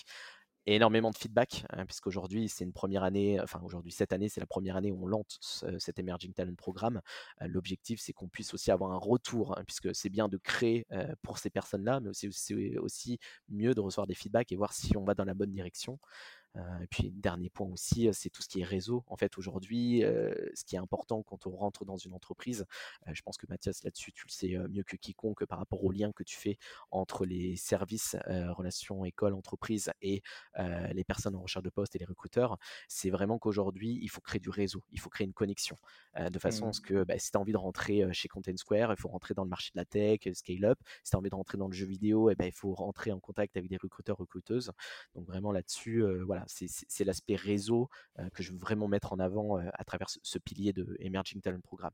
énormément 0.67 1.11
de 1.11 1.17
feedback, 1.17 1.65
hein, 1.71 1.85
puisqu'aujourd'hui, 1.85 2.49
c'est 2.49 2.63
une 2.63 2.73
première 2.73 3.03
année, 3.03 3.39
enfin 3.41 3.59
aujourd'hui, 3.63 3.91
cette 3.91 4.13
année, 4.13 4.29
c'est 4.29 4.39
la 4.41 4.47
première 4.47 4.75
année 4.75 4.91
où 4.91 5.03
on 5.03 5.07
lance 5.07 5.65
cet 5.79 5.99
Emerging 5.99 6.33
Talent 6.33 6.55
Programme. 6.55 7.01
L'objectif, 7.41 7.99
c'est 8.01 8.13
qu'on 8.13 8.27
puisse 8.27 8.53
aussi 8.53 8.71
avoir 8.71 8.91
un 8.91 8.97
retour, 8.97 9.57
hein, 9.57 9.63
puisque 9.65 9.95
c'est 9.95 10.09
bien 10.09 10.27
de 10.27 10.37
créer 10.37 10.85
pour 11.21 11.37
ces 11.37 11.49
personnes-là, 11.49 11.99
mais 12.01 12.09
aussi, 12.09 12.27
aussi, 12.27 12.77
aussi 12.77 13.19
mieux 13.49 13.73
de 13.73 13.79
recevoir 13.79 14.07
des 14.07 14.15
feedbacks 14.15 14.51
et 14.51 14.55
voir 14.55 14.73
si 14.73 14.95
on 14.97 15.03
va 15.03 15.13
dans 15.13 15.25
la 15.25 15.33
bonne 15.33 15.51
direction. 15.51 15.99
Euh, 16.55 16.79
et 16.81 16.87
puis, 16.87 17.11
dernier 17.11 17.49
point 17.49 17.67
aussi, 17.67 18.09
c'est 18.13 18.29
tout 18.29 18.41
ce 18.41 18.47
qui 18.47 18.61
est 18.61 18.65
réseau. 18.65 19.03
En 19.07 19.17
fait, 19.17 19.37
aujourd'hui, 19.37 20.01
ce 20.53 20.63
qui 20.63 20.75
est 20.75 20.79
important 20.79 21.23
quand 21.23 21.47
on 21.47 21.51
rentre 21.51 21.85
dans 21.85 21.97
une 21.97 22.13
entreprise, 22.13 22.65
je 23.11 23.21
pense 23.21 23.37
que 23.37 23.45
Mathias, 23.49 23.83
là-dessus, 23.83 24.11
tu 24.11 24.25
le 24.25 24.31
sais 24.31 24.57
mieux 24.69 24.83
que 24.83 24.95
quiconque 24.95 25.45
par 25.45 25.59
rapport 25.59 25.83
au 25.83 25.91
lien 25.91 26.11
que 26.11 26.23
tu 26.23 26.37
fais 26.37 26.57
entre 26.91 27.25
les 27.25 27.55
services, 27.55 28.15
relations 28.27 29.05
école, 29.05 29.33
entreprise 29.33 29.91
et 30.01 30.21
les 30.93 31.03
personnes 31.03 31.35
en 31.35 31.41
recherche 31.41 31.63
de 31.63 31.69
poste 31.69 31.95
et 31.95 31.99
les 31.99 32.05
recruteurs. 32.05 32.57
C'est 32.87 33.09
vraiment 33.09 33.39
qu'aujourd'hui, 33.39 33.99
il 34.01 34.09
faut 34.09 34.21
créer 34.21 34.39
du 34.39 34.49
réseau, 34.49 34.83
il 34.91 34.99
faut 34.99 35.09
créer 35.09 35.25
une 35.25 35.33
connexion. 35.33 35.77
de 36.15 36.39
façon 36.39 36.67
à 36.67 36.73
ce 36.73 36.81
mmh. 36.81 36.85
que 36.85 37.03
bah, 37.03 37.19
si 37.19 37.31
tu 37.31 37.37
as 37.37 37.41
envie 37.41 37.53
de 37.53 37.57
rentrer 37.57 38.11
chez 38.13 38.27
Content 38.27 38.55
Square, 38.57 38.91
il 38.91 38.99
faut 38.99 39.09
rentrer 39.09 39.33
dans 39.33 39.43
le 39.43 39.49
marché 39.49 39.71
de 39.73 39.79
la 39.79 39.85
tech, 39.85 40.19
scale 40.33 40.65
up. 40.65 40.79
Si 41.03 41.11
tu 41.11 41.15
as 41.15 41.19
envie 41.19 41.29
de 41.29 41.35
rentrer 41.35 41.57
dans 41.57 41.67
le 41.67 41.73
jeu 41.73 41.85
vidéo, 41.85 42.29
et 42.29 42.33
eh 42.33 42.35
ben, 42.35 42.45
il 42.45 42.53
faut 42.53 42.73
rentrer 42.73 43.11
en 43.11 43.19
contact 43.19 43.57
avec 43.57 43.69
des 43.69 43.77
recruteurs, 43.77 44.17
recruteuses. 44.17 44.71
Donc 45.15 45.27
vraiment 45.27 45.51
là-dessus, 45.51 46.03
voilà, 46.25 46.36
c'est 46.47 47.03
l'aspect 47.03 47.35
réseau 47.35 47.89
que 48.33 48.43
je 48.43 48.51
veux 48.51 48.57
vraiment 48.57 48.87
mettre 48.87 49.13
en 49.13 49.19
avant 49.19 49.57
à 49.57 49.83
travers 49.83 50.07
ce, 50.09 50.39
pilier 50.39 50.73
de 50.73 50.95
Emerging 50.99 51.41
Talent 51.41 51.61
Programme. 51.61 51.93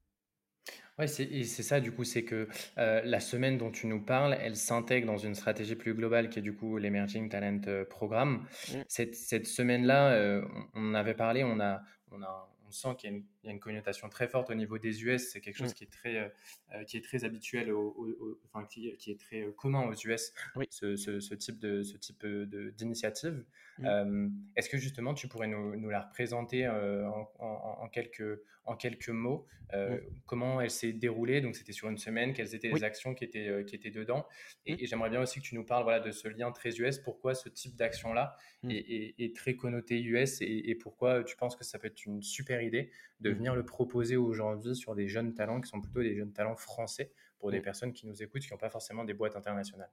Oui, 0.98 1.08
c'est 1.10 1.64
ça, 1.64 1.80
du 1.80 1.92
coup, 1.92 2.04
c'est 2.04 2.24
que 2.24 2.48
la 2.78 3.20
semaine 3.20 3.58
dont 3.58 3.72
tu 3.72 3.88
nous 3.88 4.04
parles, 4.04 4.38
elle 4.40 4.56
s'intègre 4.56 5.08
dans 5.08 5.18
une 5.18 5.36
stratégie 5.36 5.76
plus 5.76 5.94
globale 5.94 6.30
qui 6.30 6.40
est 6.40 6.44
du 6.44 6.56
coup 6.56 6.78
l'Emerging 6.78 7.30
Talent 7.30 7.62
Programme. 7.90 8.46
Mmh. 8.72 8.78
Cette, 8.88 9.16
cette 9.16 9.48
semaine-là, 9.48 10.42
on, 10.74 10.92
on 10.92 10.94
avait 10.94 11.16
parlé, 11.16 11.44
on 11.44 11.60
a, 11.60 11.82
on 12.12 12.22
a, 12.22 12.54
sent 12.74 12.96
qu'il 12.98 13.10
y, 13.10 13.14
a 13.14 13.18
une 13.18 13.24
connotation 13.60 14.10
très 14.10 14.28
forte 14.28 14.50
au 14.50 14.56
niveau 14.56 14.78
des 14.78 15.04
US. 15.04 15.30
C'est 15.32 15.42
quelque 15.42 15.58
chose 15.58 15.72
mm. 15.72 15.74
qui 15.74 15.84
est 15.84 15.92
très, 15.92 16.18
euh, 16.18 16.28
euh, 16.74 16.84
qui 16.84 16.98
est 16.98 17.02
très 17.02 17.24
habituel, 17.24 17.72
au, 17.72 18.40
enfin, 18.46 18.66
qui, 18.66 18.88
est 18.88 19.20
très 19.20 19.42
euh, 19.42 19.52
commun 19.52 19.88
aux 19.88 19.94
US, 19.94 20.34
ce, 20.70 21.34
type 21.36 21.60
de 21.60 21.84
ce 21.84 21.98
type 21.98 22.26
d'initiative. 22.26 23.44
Mm. 23.80 24.30
Est-ce 24.56 24.70
que 24.70 24.78
justement 24.78 25.14
tu 25.14 25.28
pourrais 25.28 25.48
nous, 25.48 25.90
la 25.90 26.02
représenter 26.02 26.68
en, 26.68 27.90
quelques, 27.92 28.40
en 28.66 28.76
quelques 28.76 29.10
mots 29.10 29.46
mm. 29.74 29.98
Comment 30.26 30.62
elle 30.62 30.72
s'est 30.72 30.94
déroulée? 30.94 31.42
Donc 31.42 31.56
c'était 31.56 31.74
sur 31.74 31.90
une 31.90 31.98
semaine. 31.98 32.34
Quelles 32.34 32.56
étaient 32.56 32.70
les 32.70 32.84
actions 32.84 33.14
qui 33.14 33.24
étaient, 33.24 33.66
qui 33.66 33.76
étaient 33.76 33.92
dedans 33.92 34.26
Et, 34.66 34.86
j'aimerais 34.86 35.10
bien 35.10 35.22
aussi 35.22 35.40
que 35.42 35.46
tu 35.46 35.56
nous 35.56 35.66
parles 35.66 35.84
voilà, 35.84 36.00
de 36.00 36.12
ce 36.12 36.28
lien 36.28 36.52
très 36.52 36.80
US. 36.80 37.00
Pourquoi 37.00 37.34
ce 37.36 37.50
type 37.50 37.76
d'action-là 37.76 38.38
est, 38.70 39.36
très 39.36 39.56
connoté 39.56 40.02
US 40.02 40.42
et, 40.42 40.70
et 40.70 40.76
pourquoi 40.76 41.24
tu 41.24 41.36
penses 41.36 41.56
que 41.56 41.64
ça 41.64 41.80
peut 41.80 41.88
être 41.88 42.06
une 42.06 42.22
super 42.22 42.62
idée 42.62 42.92
de 43.24 43.32
mmh. 43.32 43.34
venir 43.34 43.56
le 43.56 43.66
proposer 43.66 44.18
aujourd'hui 44.18 44.76
sur 44.76 44.94
des 44.94 45.08
jeunes 45.08 45.34
talents 45.34 45.62
qui 45.62 45.70
sont 45.70 45.82
plutôt 45.82 46.02
des 46.02 46.16
jeunes 46.16 46.34
talents 46.34 46.56
français 46.56 47.12
pour 47.40 47.52
des 47.52 47.60
mmh. 47.60 47.64
personnes 47.64 47.94
qui 47.94 48.06
nous 48.06 48.22
écoutent, 48.22 48.42
qui 48.42 48.52
n'ont 48.52 48.58
pas 48.58 48.70
forcément 48.70 49.04
des 49.04 49.14
boîtes 49.14 49.36
internationales. 49.36 49.92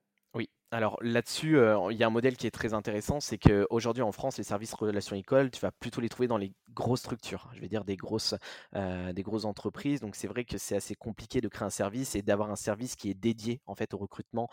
Alors 0.73 0.99
là-dessus, 1.03 1.59
il 1.91 1.97
y 1.97 2.05
a 2.05 2.07
un 2.07 2.11
modèle 2.11 2.37
qui 2.37 2.47
est 2.47 2.53
très 2.53 2.75
intéressant, 2.75 3.19
c'est 3.19 3.39
qu'aujourd'hui 3.39 4.05
en 4.05 4.13
France, 4.13 4.39
les 4.39 4.45
services 4.45 4.73
relations 4.73 5.17
école, 5.17 5.51
tu 5.51 5.59
vas 5.61 5.73
plutôt 5.73 6.01
les 6.01 6.09
trouver 6.09 6.29
dans 6.29 6.37
les 6.37 6.53
grosses 6.73 7.01
structures, 7.01 7.51
je 7.55 7.61
vais 7.61 7.67
dire 7.67 7.85
des 7.85 7.97
grosses, 7.97 8.37
des 8.73 9.23
grosses 9.25 9.47
entreprises. 9.47 9.99
Donc 9.99 10.15
c'est 10.15 10.29
vrai 10.29 10.45
que 10.45 10.59
c'est 10.59 10.77
assez 10.77 10.95
compliqué 10.95 11.41
de 11.41 11.49
créer 11.49 11.67
un 11.67 11.71
service 11.71 12.15
et 12.15 12.23
d'avoir 12.23 12.53
un 12.53 12.57
service 12.57 12.95
qui 12.95 13.11
est 13.11 13.15
dédié 13.15 13.61
en 13.67 13.75
fait 13.75 13.95
au 13.95 13.99
recrutement 13.99 14.49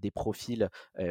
des 0.00 0.10
profils 0.10 0.70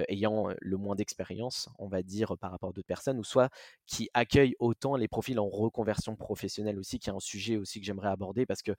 ayant 0.10 0.48
le 0.60 0.78
moins 0.78 0.96
d'expérience, 0.96 1.70
on 1.78 1.88
va 1.88 2.02
dire 2.02 2.36
par 2.40 2.50
rapport 2.50 2.70
à 2.70 2.74
d'autres 2.74 2.88
personnes, 2.88 3.20
ou 3.20 3.24
soit 3.24 3.50
qui 3.86 4.10
accueillent 4.16 4.56
autant 4.58 4.96
les 4.96 5.08
profils 5.08 5.40
en 5.40 5.48
reconversion 5.48 6.16
professionnelle 6.16 6.80
aussi, 6.80 6.98
qui 6.98 7.12
est 7.12 7.14
un 7.14 7.20
sujet 7.20 7.58
aussi 7.58 7.80
que 7.80 7.86
j'aimerais 7.86 8.10
aborder 8.10 8.48
parce 8.48 8.64
que 8.64 8.72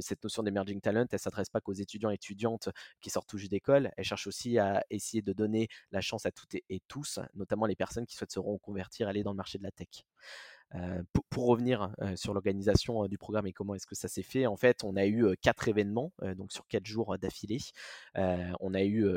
cette 0.00 0.22
notion 0.22 0.42
d'emerging 0.42 0.82
talent, 0.82 1.06
elle 1.10 1.18
s'adresse 1.18 1.48
pas 1.48 1.62
qu'aux 1.62 1.72
étudiants 1.72 2.10
et 2.10 2.14
étudiantes 2.16 2.68
qui 3.00 3.08
sortent 3.08 3.28
tout 3.28 3.38
juste 3.38 3.52
d'école, 3.52 3.90
elle 3.96 4.04
cherche 4.04 4.26
aussi 4.26 4.58
à 4.58 4.84
essayer 4.98 5.22
de 5.22 5.32
donner 5.32 5.68
la 5.90 6.00
chance 6.00 6.26
à 6.26 6.30
toutes 6.30 6.54
et 6.54 6.82
tous, 6.88 7.18
notamment 7.34 7.66
les 7.66 7.76
personnes 7.76 8.06
qui 8.06 8.14
souhaitent 8.14 8.32
se 8.32 8.38
reconvertir, 8.38 9.08
aller 9.08 9.22
dans 9.22 9.32
le 9.32 9.36
marché 9.36 9.58
de 9.58 9.62
la 9.64 9.70
tech. 9.70 10.04
Pour, 11.12 11.46
revenir 11.46 11.94
sur 12.16 12.34
l'organisation 12.34 13.06
du 13.06 13.16
programme 13.16 13.46
et 13.46 13.52
comment 13.52 13.74
est-ce 13.74 13.86
que 13.86 13.94
ça 13.94 14.08
s'est 14.08 14.22
fait, 14.22 14.46
en 14.46 14.56
fait, 14.56 14.82
on 14.82 14.96
a 14.96 15.06
eu 15.06 15.36
quatre 15.40 15.68
événements, 15.68 16.12
donc 16.36 16.52
sur 16.52 16.66
quatre 16.66 16.84
jours 16.84 17.16
d'affilée. 17.16 17.58
on 18.14 18.74
a 18.74 18.82
eu, 18.82 19.08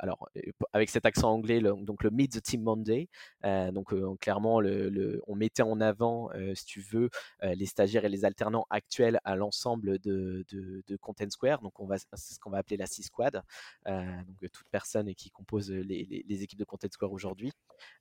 alors, 0.00 0.28
avec 0.72 0.90
cet 0.90 1.06
accent 1.06 1.30
anglais, 1.30 1.60
donc 1.60 2.02
le 2.02 2.10
Meet 2.10 2.32
the 2.32 2.42
Team 2.42 2.62
Monday. 2.62 3.08
donc, 3.44 3.94
clairement, 4.18 4.60
le, 4.60 5.22
on 5.26 5.36
mettait 5.36 5.62
en 5.62 5.80
avant, 5.80 6.30
si 6.54 6.64
tu 6.64 6.80
veux, 6.80 7.08
les 7.42 7.66
stagiaires 7.66 8.04
et 8.04 8.08
les 8.08 8.24
alternants 8.24 8.66
actuels 8.68 9.20
à 9.24 9.36
l'ensemble 9.36 9.98
de, 10.00 10.44
de, 10.50 10.96
Content 10.96 11.30
Square. 11.30 11.62
Donc, 11.62 11.78
on 11.80 11.86
va, 11.86 11.98
c'est 11.98 12.34
ce 12.34 12.40
qu'on 12.40 12.50
va 12.50 12.58
appeler 12.58 12.76
la 12.76 12.86
C-Squad. 12.86 13.42
donc, 13.86 14.50
toute 14.52 14.68
personne 14.70 15.14
qui 15.14 15.30
compose 15.30 15.70
les, 15.70 16.24
les, 16.26 16.42
équipes 16.42 16.58
de 16.58 16.64
Content 16.64 16.88
Square 16.90 17.12
aujourd'hui. 17.12 17.52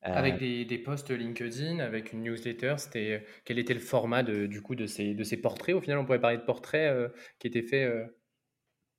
Avec 0.01 0.37
des, 0.37 0.65
des 0.65 0.77
posts 0.77 1.11
LinkedIn, 1.11 1.79
avec 1.79 2.13
une 2.13 2.23
newsletter, 2.23 2.75
c'était 2.91 3.23
quel 3.45 3.59
était 3.59 3.73
le 3.73 3.79
format 3.79 4.23
de, 4.23 4.45
du 4.45 4.61
coup 4.61 4.75
de 4.75 4.85
ces, 4.85 5.13
de 5.13 5.23
ces 5.23 5.37
portraits. 5.37 5.75
Au 5.75 5.81
final, 5.81 5.99
on 5.99 6.05
pourrait 6.05 6.21
parler 6.21 6.37
de 6.37 6.43
portraits 6.43 7.11
qui 7.39 7.47
étaient 7.47 7.61
faits 7.61 7.89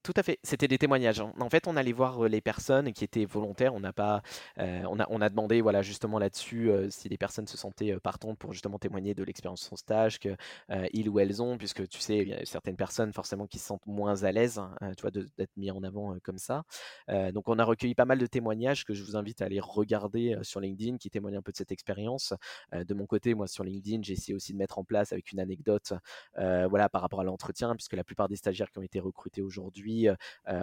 tout 0.02 0.14
à 0.16 0.22
fait, 0.22 0.38
c'était 0.42 0.68
des 0.68 0.78
témoignages. 0.78 1.20
Hein. 1.20 1.32
En 1.38 1.50
fait, 1.50 1.66
on 1.66 1.76
allait 1.76 1.92
voir 1.92 2.26
les 2.28 2.40
personnes 2.40 2.92
qui 2.92 3.04
étaient 3.04 3.26
volontaires. 3.26 3.74
On 3.74 3.80
n'a 3.80 3.92
pas, 3.92 4.22
on 4.56 4.98
a, 4.98 5.06
on 5.10 5.20
a 5.20 5.28
demandé, 5.28 5.60
voilà, 5.60 5.82
justement 5.82 6.18
là-dessus, 6.18 6.70
si 6.90 7.08
les 7.08 7.18
personnes 7.18 7.46
se 7.46 7.56
sentaient 7.56 7.98
partantes 8.00 8.38
pour 8.38 8.52
justement 8.52 8.78
témoigner 8.78 9.14
de 9.14 9.22
l'expérience 9.24 9.60
de 9.60 9.66
son 9.66 9.76
stage 9.76 10.18
que 10.18 10.36
ils 10.92 11.08
ou 11.08 11.18
elles 11.20 11.42
ont, 11.42 11.58
puisque 11.58 11.86
tu 11.88 12.00
sais, 12.00 12.18
il 12.18 12.28
y 12.28 12.34
a 12.34 12.44
certaines 12.46 12.76
personnes 12.76 13.12
forcément 13.12 13.46
qui 13.46 13.58
se 13.58 13.66
sentent 13.66 13.86
moins 13.86 14.22
à 14.22 14.32
l'aise, 14.32 14.58
hein, 14.58 14.92
tu 14.96 15.02
vois, 15.02 15.10
d'être 15.10 15.56
mis 15.56 15.70
en 15.70 15.82
avant 15.82 16.16
comme 16.22 16.38
ça. 16.38 16.64
donc, 17.32 17.48
on 17.48 17.58
a 17.58 17.64
recueilli 17.64 17.94
pas 17.94 18.06
mal 18.06 18.18
de 18.18 18.26
témoignages 18.26 18.84
que 18.84 18.94
je 18.94 19.04
vous 19.04 19.16
invite 19.16 19.42
à 19.42 19.46
aller 19.46 19.60
regarder 19.60 20.38
sur 20.42 20.60
LinkedIn, 20.60 20.96
qui 20.98 21.10
témoignent 21.10 21.38
un 21.38 21.42
peu 21.42 21.52
de 21.52 21.56
cette 21.56 21.72
expérience. 21.72 22.32
de 22.72 22.94
mon 22.94 23.06
côté, 23.06 23.34
moi, 23.34 23.46
sur 23.46 23.64
LinkedIn, 23.64 24.02
j'ai 24.02 24.14
essayé 24.14 24.34
aussi 24.34 24.52
de 24.52 24.58
mettre 24.58 24.78
en 24.78 24.84
place 24.84 25.12
avec 25.12 25.32
une 25.32 25.40
anecdote, 25.40 25.92
voilà, 26.36 26.88
par 26.88 27.02
rapport 27.02 27.20
à 27.20 27.24
l'entretien, 27.24 27.74
puisque 27.76 27.94
la 27.94 28.04
plupart 28.04 28.28
des 28.28 28.36
stagiaires 28.36 28.70
qui 28.70 28.78
ont 28.78 28.82
été 28.82 29.00
recrutés 29.00 29.42
aujourd'hui 29.42 29.89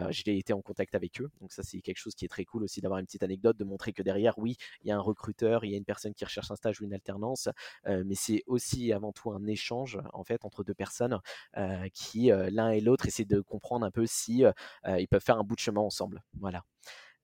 j'ai 0.09 0.37
été 0.37 0.53
en 0.53 0.61
contact 0.61 0.95
avec 0.95 1.21
eux. 1.21 1.29
Donc 1.41 1.51
ça, 1.51 1.63
c'est 1.63 1.81
quelque 1.81 1.97
chose 1.97 2.15
qui 2.15 2.25
est 2.25 2.27
très 2.27 2.45
cool 2.45 2.63
aussi 2.63 2.81
d'avoir 2.81 2.99
une 2.99 3.05
petite 3.05 3.23
anecdote, 3.23 3.57
de 3.57 3.63
montrer 3.63 3.93
que 3.93 4.03
derrière, 4.03 4.37
oui, 4.37 4.55
il 4.83 4.87
y 4.87 4.91
a 4.91 4.95
un 4.97 5.01
recruteur, 5.01 5.65
il 5.65 5.71
y 5.71 5.73
a 5.75 5.77
une 5.77 5.85
personne 5.85 6.13
qui 6.13 6.25
recherche 6.25 6.51
un 6.51 6.55
stage 6.55 6.81
ou 6.81 6.85
une 6.85 6.93
alternance, 6.93 7.49
mais 7.85 8.15
c'est 8.15 8.43
aussi 8.47 8.93
avant 8.93 9.11
tout 9.11 9.31
un 9.31 9.45
échange 9.47 9.99
en 10.13 10.23
fait 10.23 10.45
entre 10.45 10.63
deux 10.63 10.73
personnes 10.75 11.19
qui 11.93 12.29
l'un 12.51 12.69
et 12.71 12.81
l'autre 12.81 13.05
essaient 13.07 13.25
de 13.25 13.41
comprendre 13.41 13.85
un 13.85 13.91
peu 13.91 14.05
si 14.05 14.43
ils 14.85 15.07
peuvent 15.07 15.23
faire 15.23 15.37
un 15.37 15.43
bout 15.43 15.55
de 15.55 15.61
chemin 15.61 15.81
ensemble. 15.81 16.23
Voilà. 16.39 16.63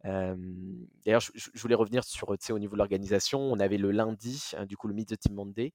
D'ailleurs, 0.04 1.22
je, 1.22 1.62
voulais 1.62 1.76
revenir 1.76 2.04
sur, 2.04 2.30
au 2.30 2.60
niveau 2.60 2.74
de 2.74 2.78
l'organisation. 2.78 3.40
On 3.40 3.60
avait 3.60 3.78
le 3.78 3.92
lundi, 3.92 4.52
du 4.68 4.76
coup, 4.76 4.88
le 4.88 4.94
Meet 4.94 5.10
the 5.10 5.18
Team 5.18 5.36
Monday. 5.36 5.74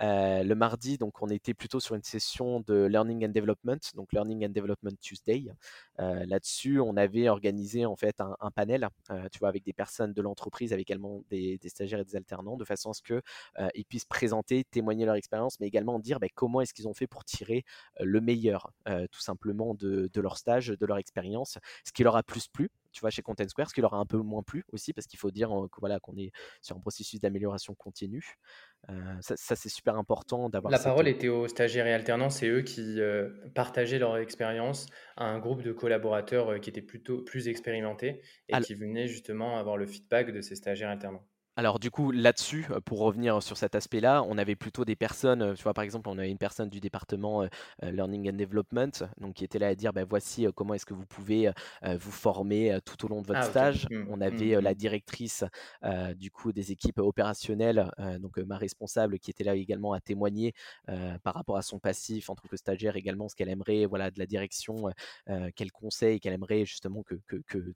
le 0.00 0.54
mardi, 0.54 0.98
donc, 0.98 1.22
on 1.22 1.28
était 1.28 1.54
plutôt 1.54 1.78
sur 1.78 1.94
une 1.94 2.02
session 2.02 2.60
de 2.60 2.86
Learning 2.86 3.26
and 3.26 3.30
Development, 3.30 3.78
donc 3.94 4.12
Learning 4.12 4.46
and 4.46 4.50
Development 4.50 4.98
Tuesday. 5.00 5.46
Là-dessus, 5.98 6.80
on 6.80 6.96
avait 6.96 7.28
organisé 7.28 7.86
en 7.86 7.96
fait 7.96 8.20
un, 8.20 8.50
panel, 8.50 8.88
tu 9.30 9.38
vois, 9.38 9.48
avec 9.48 9.64
des 9.64 9.72
personnes 9.72 10.12
de 10.12 10.22
l'entreprise, 10.22 10.72
avec 10.72 10.88
également 10.88 11.22
des, 11.30 11.58
stagiaires 11.66 12.00
et 12.00 12.04
des 12.04 12.16
alternants, 12.16 12.56
de 12.56 12.64
façon 12.64 12.90
à 12.90 12.94
ce 12.94 13.02
qu'ils 13.02 13.84
puissent 13.84 14.06
présenter, 14.06 14.64
témoigner 14.64 15.04
leur 15.04 15.14
expérience, 15.14 15.60
mais 15.60 15.66
également 15.66 15.98
dire 15.98 16.18
bah, 16.18 16.28
comment 16.34 16.60
est-ce 16.60 16.74
qu'ils 16.74 16.88
ont 16.88 16.94
fait 16.94 17.06
pour 17.06 17.24
tirer 17.24 17.64
le 18.00 18.20
meilleur, 18.20 18.72
tout 18.86 19.20
simplement, 19.20 19.74
de, 19.74 20.10
de, 20.12 20.20
leur 20.20 20.36
stage, 20.36 20.68
de 20.68 20.86
leur 20.86 20.98
expérience, 20.98 21.58
ce 21.84 21.92
qui 21.92 22.02
leur 22.02 22.16
a 22.16 22.22
plus 22.22 22.48
plu, 22.48 22.70
tu 22.98 23.00
vois, 23.02 23.10
chez 23.10 23.22
Content 23.22 23.48
Square, 23.48 23.68
ce 23.68 23.74
qui 23.74 23.80
leur 23.80 23.94
a 23.94 23.98
un 23.98 24.06
peu 24.06 24.16
moins 24.18 24.42
plu 24.42 24.64
aussi, 24.72 24.92
parce 24.92 25.06
qu'il 25.06 25.20
faut 25.20 25.30
dire 25.30 25.50
voilà, 25.78 26.00
qu'on 26.00 26.16
est 26.16 26.32
sur 26.60 26.76
un 26.76 26.80
processus 26.80 27.20
d'amélioration 27.20 27.76
continue. 27.76 28.34
ça, 29.20 29.54
c'est 29.56 29.68
super 29.68 29.96
important 29.96 30.48
d'avoir. 30.48 30.72
La 30.72 30.80
parole 30.80 31.06
était 31.06 31.28
aux 31.28 31.46
stagiaires 31.46 31.86
et 31.86 31.94
alternants, 31.94 32.30
c'est 32.30 32.48
eux 32.48 32.62
qui 32.62 32.98
partageaient 33.54 34.00
leur 34.00 34.16
expérience 34.16 34.86
à 35.16 35.26
un 35.26 35.38
groupe 35.38 35.62
de 35.62 35.72
collaborateurs 35.72 36.60
qui 36.60 36.70
étaient 36.70 36.82
plutôt 36.82 37.22
plus 37.22 37.46
expérimentés 37.46 38.20
et 38.48 38.60
qui 38.60 38.74
venaient 38.74 39.06
justement 39.06 39.58
avoir 39.58 39.76
le 39.76 39.86
feedback 39.86 40.32
de 40.32 40.40
ces 40.40 40.56
stagiaires 40.56 40.90
alternants. 40.90 41.24
Alors 41.58 41.80
du 41.80 41.90
coup, 41.90 42.12
là-dessus, 42.12 42.68
pour 42.84 43.00
revenir 43.00 43.42
sur 43.42 43.56
cet 43.56 43.74
aspect-là, 43.74 44.22
on 44.28 44.38
avait 44.38 44.54
plutôt 44.54 44.84
des 44.84 44.94
personnes, 44.94 45.56
tu 45.56 45.64
vois, 45.64 45.74
par 45.74 45.82
exemple, 45.82 46.08
on 46.08 46.16
avait 46.16 46.30
une 46.30 46.38
personne 46.38 46.68
du 46.68 46.78
département 46.78 47.48
Learning 47.82 48.30
and 48.30 48.36
Development, 48.36 49.02
donc 49.20 49.34
qui 49.34 49.44
était 49.44 49.58
là 49.58 49.66
à 49.66 49.74
dire, 49.74 49.92
bah, 49.92 50.04
voici 50.08 50.46
comment 50.54 50.74
est-ce 50.74 50.86
que 50.86 50.94
vous 50.94 51.04
pouvez 51.04 51.50
vous 51.82 52.12
former 52.12 52.78
tout 52.84 53.04
au 53.04 53.08
long 53.08 53.22
de 53.22 53.26
votre 53.26 53.40
ah, 53.40 53.42
stage. 53.42 53.88
Mmh, 53.90 54.04
on 54.08 54.20
avait 54.20 54.56
mmh, 54.56 54.60
la 54.60 54.70
mmh. 54.70 54.74
directrice 54.74 55.44
du 56.14 56.30
coup 56.30 56.52
des 56.52 56.70
équipes 56.70 57.00
opérationnelles, 57.00 57.90
donc 58.20 58.38
ma 58.38 58.56
responsable, 58.56 59.18
qui 59.18 59.32
était 59.32 59.42
là 59.42 59.56
également 59.56 59.92
à 59.92 60.00
témoigner 60.00 60.54
par 61.24 61.34
rapport 61.34 61.56
à 61.56 61.62
son 61.62 61.80
passif 61.80 62.30
en 62.30 62.36
tant 62.36 62.46
que 62.48 62.56
stagiaire 62.56 62.94
également, 62.94 63.28
ce 63.28 63.34
qu'elle 63.34 63.48
aimerait, 63.48 63.84
voilà, 63.84 64.12
de 64.12 64.20
la 64.20 64.26
direction, 64.26 64.90
quel 65.56 65.72
conseil 65.72 66.20
qu'elle 66.20 66.34
aimerait 66.34 66.64
justement 66.66 67.02
que, 67.02 67.16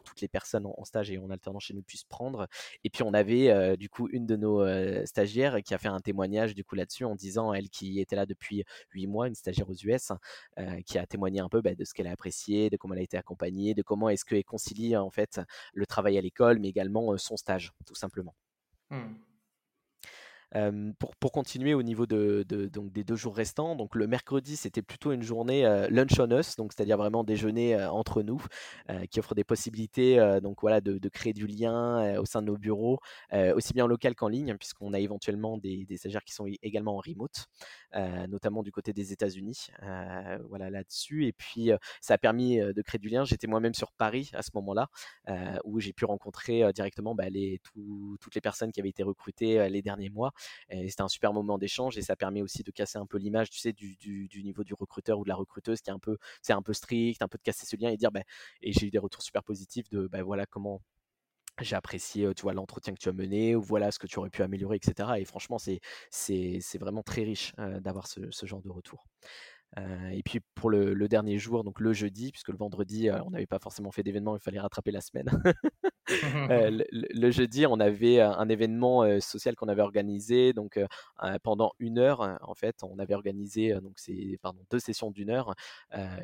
toutes 0.04 0.20
les 0.20 0.28
personnes 0.28 0.66
en, 0.66 0.74
en, 0.78 0.84
stage 0.84 1.10
et 1.10 1.18
en 1.18 1.30
alternance 1.30 1.64
chez 1.64 1.74
nous 1.74 1.82
puissent 1.82 2.04
prendre. 2.04 2.46
Et 2.84 2.90
puis 2.90 3.02
on 3.02 3.12
avait 3.12 3.71
euh, 3.72 3.76
du 3.76 3.88
coup 3.88 4.08
une 4.12 4.26
de 4.26 4.36
nos 4.36 4.62
euh, 4.62 5.04
stagiaires 5.06 5.62
qui 5.62 5.74
a 5.74 5.78
fait 5.78 5.88
un 5.88 6.00
témoignage 6.00 6.54
du 6.54 6.64
coup 6.64 6.74
là-dessus 6.74 7.04
en 7.04 7.14
disant 7.14 7.52
elle 7.52 7.68
qui 7.68 8.00
était 8.00 8.16
là 8.16 8.26
depuis 8.26 8.64
huit 8.92 9.06
mois, 9.06 9.28
une 9.28 9.34
stagiaire 9.34 9.68
aux 9.68 9.74
US, 9.74 10.12
euh, 10.58 10.80
qui 10.82 10.98
a 10.98 11.06
témoigné 11.06 11.40
un 11.40 11.48
peu 11.48 11.60
bah, 11.60 11.74
de 11.74 11.84
ce 11.84 11.94
qu'elle 11.94 12.06
a 12.06 12.12
apprécié, 12.12 12.70
de 12.70 12.76
comment 12.76 12.94
elle 12.94 13.00
a 13.00 13.04
été 13.04 13.16
accompagnée, 13.16 13.74
de 13.74 13.82
comment 13.82 14.08
est-ce 14.08 14.24
qu'elle 14.24 14.44
concilie 14.44 14.96
en 14.96 15.10
fait 15.10 15.40
le 15.74 15.86
travail 15.86 16.18
à 16.18 16.20
l'école, 16.20 16.58
mais 16.58 16.68
également 16.68 17.16
son 17.16 17.36
stage, 17.36 17.72
tout 17.86 17.94
simplement. 17.94 18.34
Mmh 18.90 19.31
pour, 20.98 21.32
continuer 21.32 21.72
au 21.72 21.82
niveau 21.82 22.06
de, 22.06 22.44
donc 22.72 22.92
des 22.92 23.04
deux 23.04 23.16
jours 23.16 23.34
restants, 23.34 23.74
donc 23.74 23.94
le 23.94 24.06
mercredi 24.06 24.56
c'était 24.56 24.82
plutôt 24.82 25.12
une 25.12 25.22
journée 25.22 25.62
lunch 25.90 26.18
on 26.20 26.30
us, 26.30 26.56
c'est-à-dire 26.56 26.98
vraiment 26.98 27.24
déjeuner 27.24 27.82
entre 27.86 28.22
nous, 28.22 28.44
qui 29.10 29.18
offre 29.18 29.34
des 29.34 29.44
possibilités 29.44 30.16
donc 30.42 30.60
voilà 30.60 30.80
de, 30.80 31.08
créer 31.08 31.32
du 31.32 31.46
lien 31.46 32.18
au 32.18 32.26
sein 32.26 32.42
de 32.42 32.46
nos 32.46 32.58
bureaux, 32.58 32.98
aussi 33.54 33.72
bien 33.72 33.84
en 33.84 33.88
local 33.88 34.14
qu'en 34.14 34.28
ligne, 34.28 34.54
puisqu'on 34.58 34.92
a 34.92 35.00
éventuellement 35.00 35.56
des, 35.56 35.86
des, 35.86 35.96
stagiaires 35.96 36.24
qui 36.24 36.34
sont 36.34 36.46
également 36.62 36.96
en 36.96 37.00
remote, 37.00 37.46
notamment 38.28 38.62
du 38.62 38.72
côté 38.72 38.92
des 38.92 39.12
États-Unis, 39.12 39.68
voilà 40.48 40.68
là-dessus. 40.68 41.26
Et 41.26 41.32
puis 41.32 41.70
ça 42.02 42.14
a 42.14 42.18
permis 42.18 42.58
de 42.58 42.82
créer 42.82 42.98
du 42.98 43.08
lien. 43.08 43.24
J'étais 43.24 43.46
moi-même 43.46 43.74
sur 43.74 43.92
Paris 43.92 44.30
à 44.34 44.42
ce 44.42 44.50
moment-là, 44.54 44.88
où 45.64 45.80
j'ai 45.80 45.94
pu 45.94 46.04
rencontrer 46.04 46.70
directement 46.74 47.14
bah, 47.14 47.30
les, 47.30 47.60
toutes 48.20 48.34
les 48.34 48.42
personnes 48.42 48.70
qui 48.70 48.80
avaient 48.80 48.90
été 48.90 49.02
recrutées 49.02 49.68
les 49.70 49.80
derniers 49.80 50.10
mois 50.10 50.32
c'était 50.70 51.02
un 51.02 51.08
super 51.08 51.32
moment 51.32 51.58
d'échange 51.58 51.98
et 51.98 52.02
ça 52.02 52.16
permet 52.16 52.42
aussi 52.42 52.62
de 52.62 52.70
casser 52.70 52.98
un 52.98 53.06
peu 53.06 53.18
l'image, 53.18 53.50
tu 53.50 53.72
du, 53.72 54.42
niveau 54.42 54.64
du 54.64 54.74
recruteur 54.74 55.18
ou 55.18 55.24
de 55.24 55.28
la 55.28 55.36
recruteuse 55.36 55.80
qui 55.80 55.90
est 55.90 55.92
un 55.92 55.98
peu, 55.98 56.18
c'est 56.42 56.52
un 56.52 56.62
peu 56.62 56.72
strict, 56.72 57.22
un 57.22 57.28
peu 57.28 57.38
de 57.38 57.42
casser 57.42 57.66
ce 57.66 57.76
lien 57.76 57.90
et 57.90 57.96
dire, 57.96 58.10
bah, 58.12 58.22
et 58.60 58.72
j'ai 58.72 58.86
eu 58.86 58.90
des 58.90 58.98
retours 58.98 59.22
super 59.22 59.42
positifs 59.44 59.88
de, 59.90 60.06
bah, 60.08 60.22
voilà 60.22 60.46
comment 60.46 60.82
j'ai 61.60 61.76
apprécié 61.76 62.32
tu 62.34 62.42
vois 62.42 62.54
l'entretien 62.54 62.94
que 62.94 62.98
tu 62.98 63.08
as 63.08 63.12
mené 63.12 63.54
ou 63.54 63.60
voilà 63.62 63.90
ce 63.90 63.98
que 63.98 64.06
tu 64.06 64.18
aurais 64.18 64.30
pu 64.30 64.42
améliorer 64.42 64.76
etc 64.76 65.10
et 65.18 65.24
franchement 65.26 65.58
c'est 65.58 65.80
c'est 66.10 66.78
vraiment 66.78 67.02
très 67.02 67.24
riche 67.24 67.52
d'avoir 67.80 68.06
ce, 68.06 68.30
ce, 68.30 68.46
genre 68.46 68.62
de 68.62 68.70
retour 68.70 69.04
et 69.76 70.22
puis 70.22 70.40
pour 70.54 70.70
le, 70.70 71.08
dernier 71.08 71.38
jour, 71.38 71.64
donc 71.64 71.80
le 71.80 71.92
jeudi, 71.92 72.30
puisque 72.30 72.48
le 72.48 72.56
vendredi, 72.56 73.10
on 73.24 73.30
n'avait 73.30 73.46
pas 73.46 73.58
forcément 73.58 73.90
fait 73.90 74.02
d'événement, 74.02 74.36
il 74.36 74.40
fallait 74.40 74.60
rattraper 74.60 74.90
la 74.90 75.00
semaine. 75.00 75.28
le, 76.08 77.30
jeudi, 77.30 77.66
on 77.66 77.78
avait 77.80 78.20
un 78.20 78.48
événement 78.48 79.20
social 79.20 79.54
qu'on 79.54 79.68
avait 79.68 79.82
organisé. 79.82 80.52
Donc 80.52 80.78
pendant 81.42 81.72
une 81.78 81.98
heure, 81.98 82.38
en 82.42 82.54
fait, 82.54 82.82
on 82.82 82.98
avait 82.98 83.14
organisé 83.14 83.72
donc 83.80 83.96
pardon 84.42 84.60
deux 84.70 84.80
sessions 84.80 85.10
d'une 85.10 85.30
heure, 85.30 85.54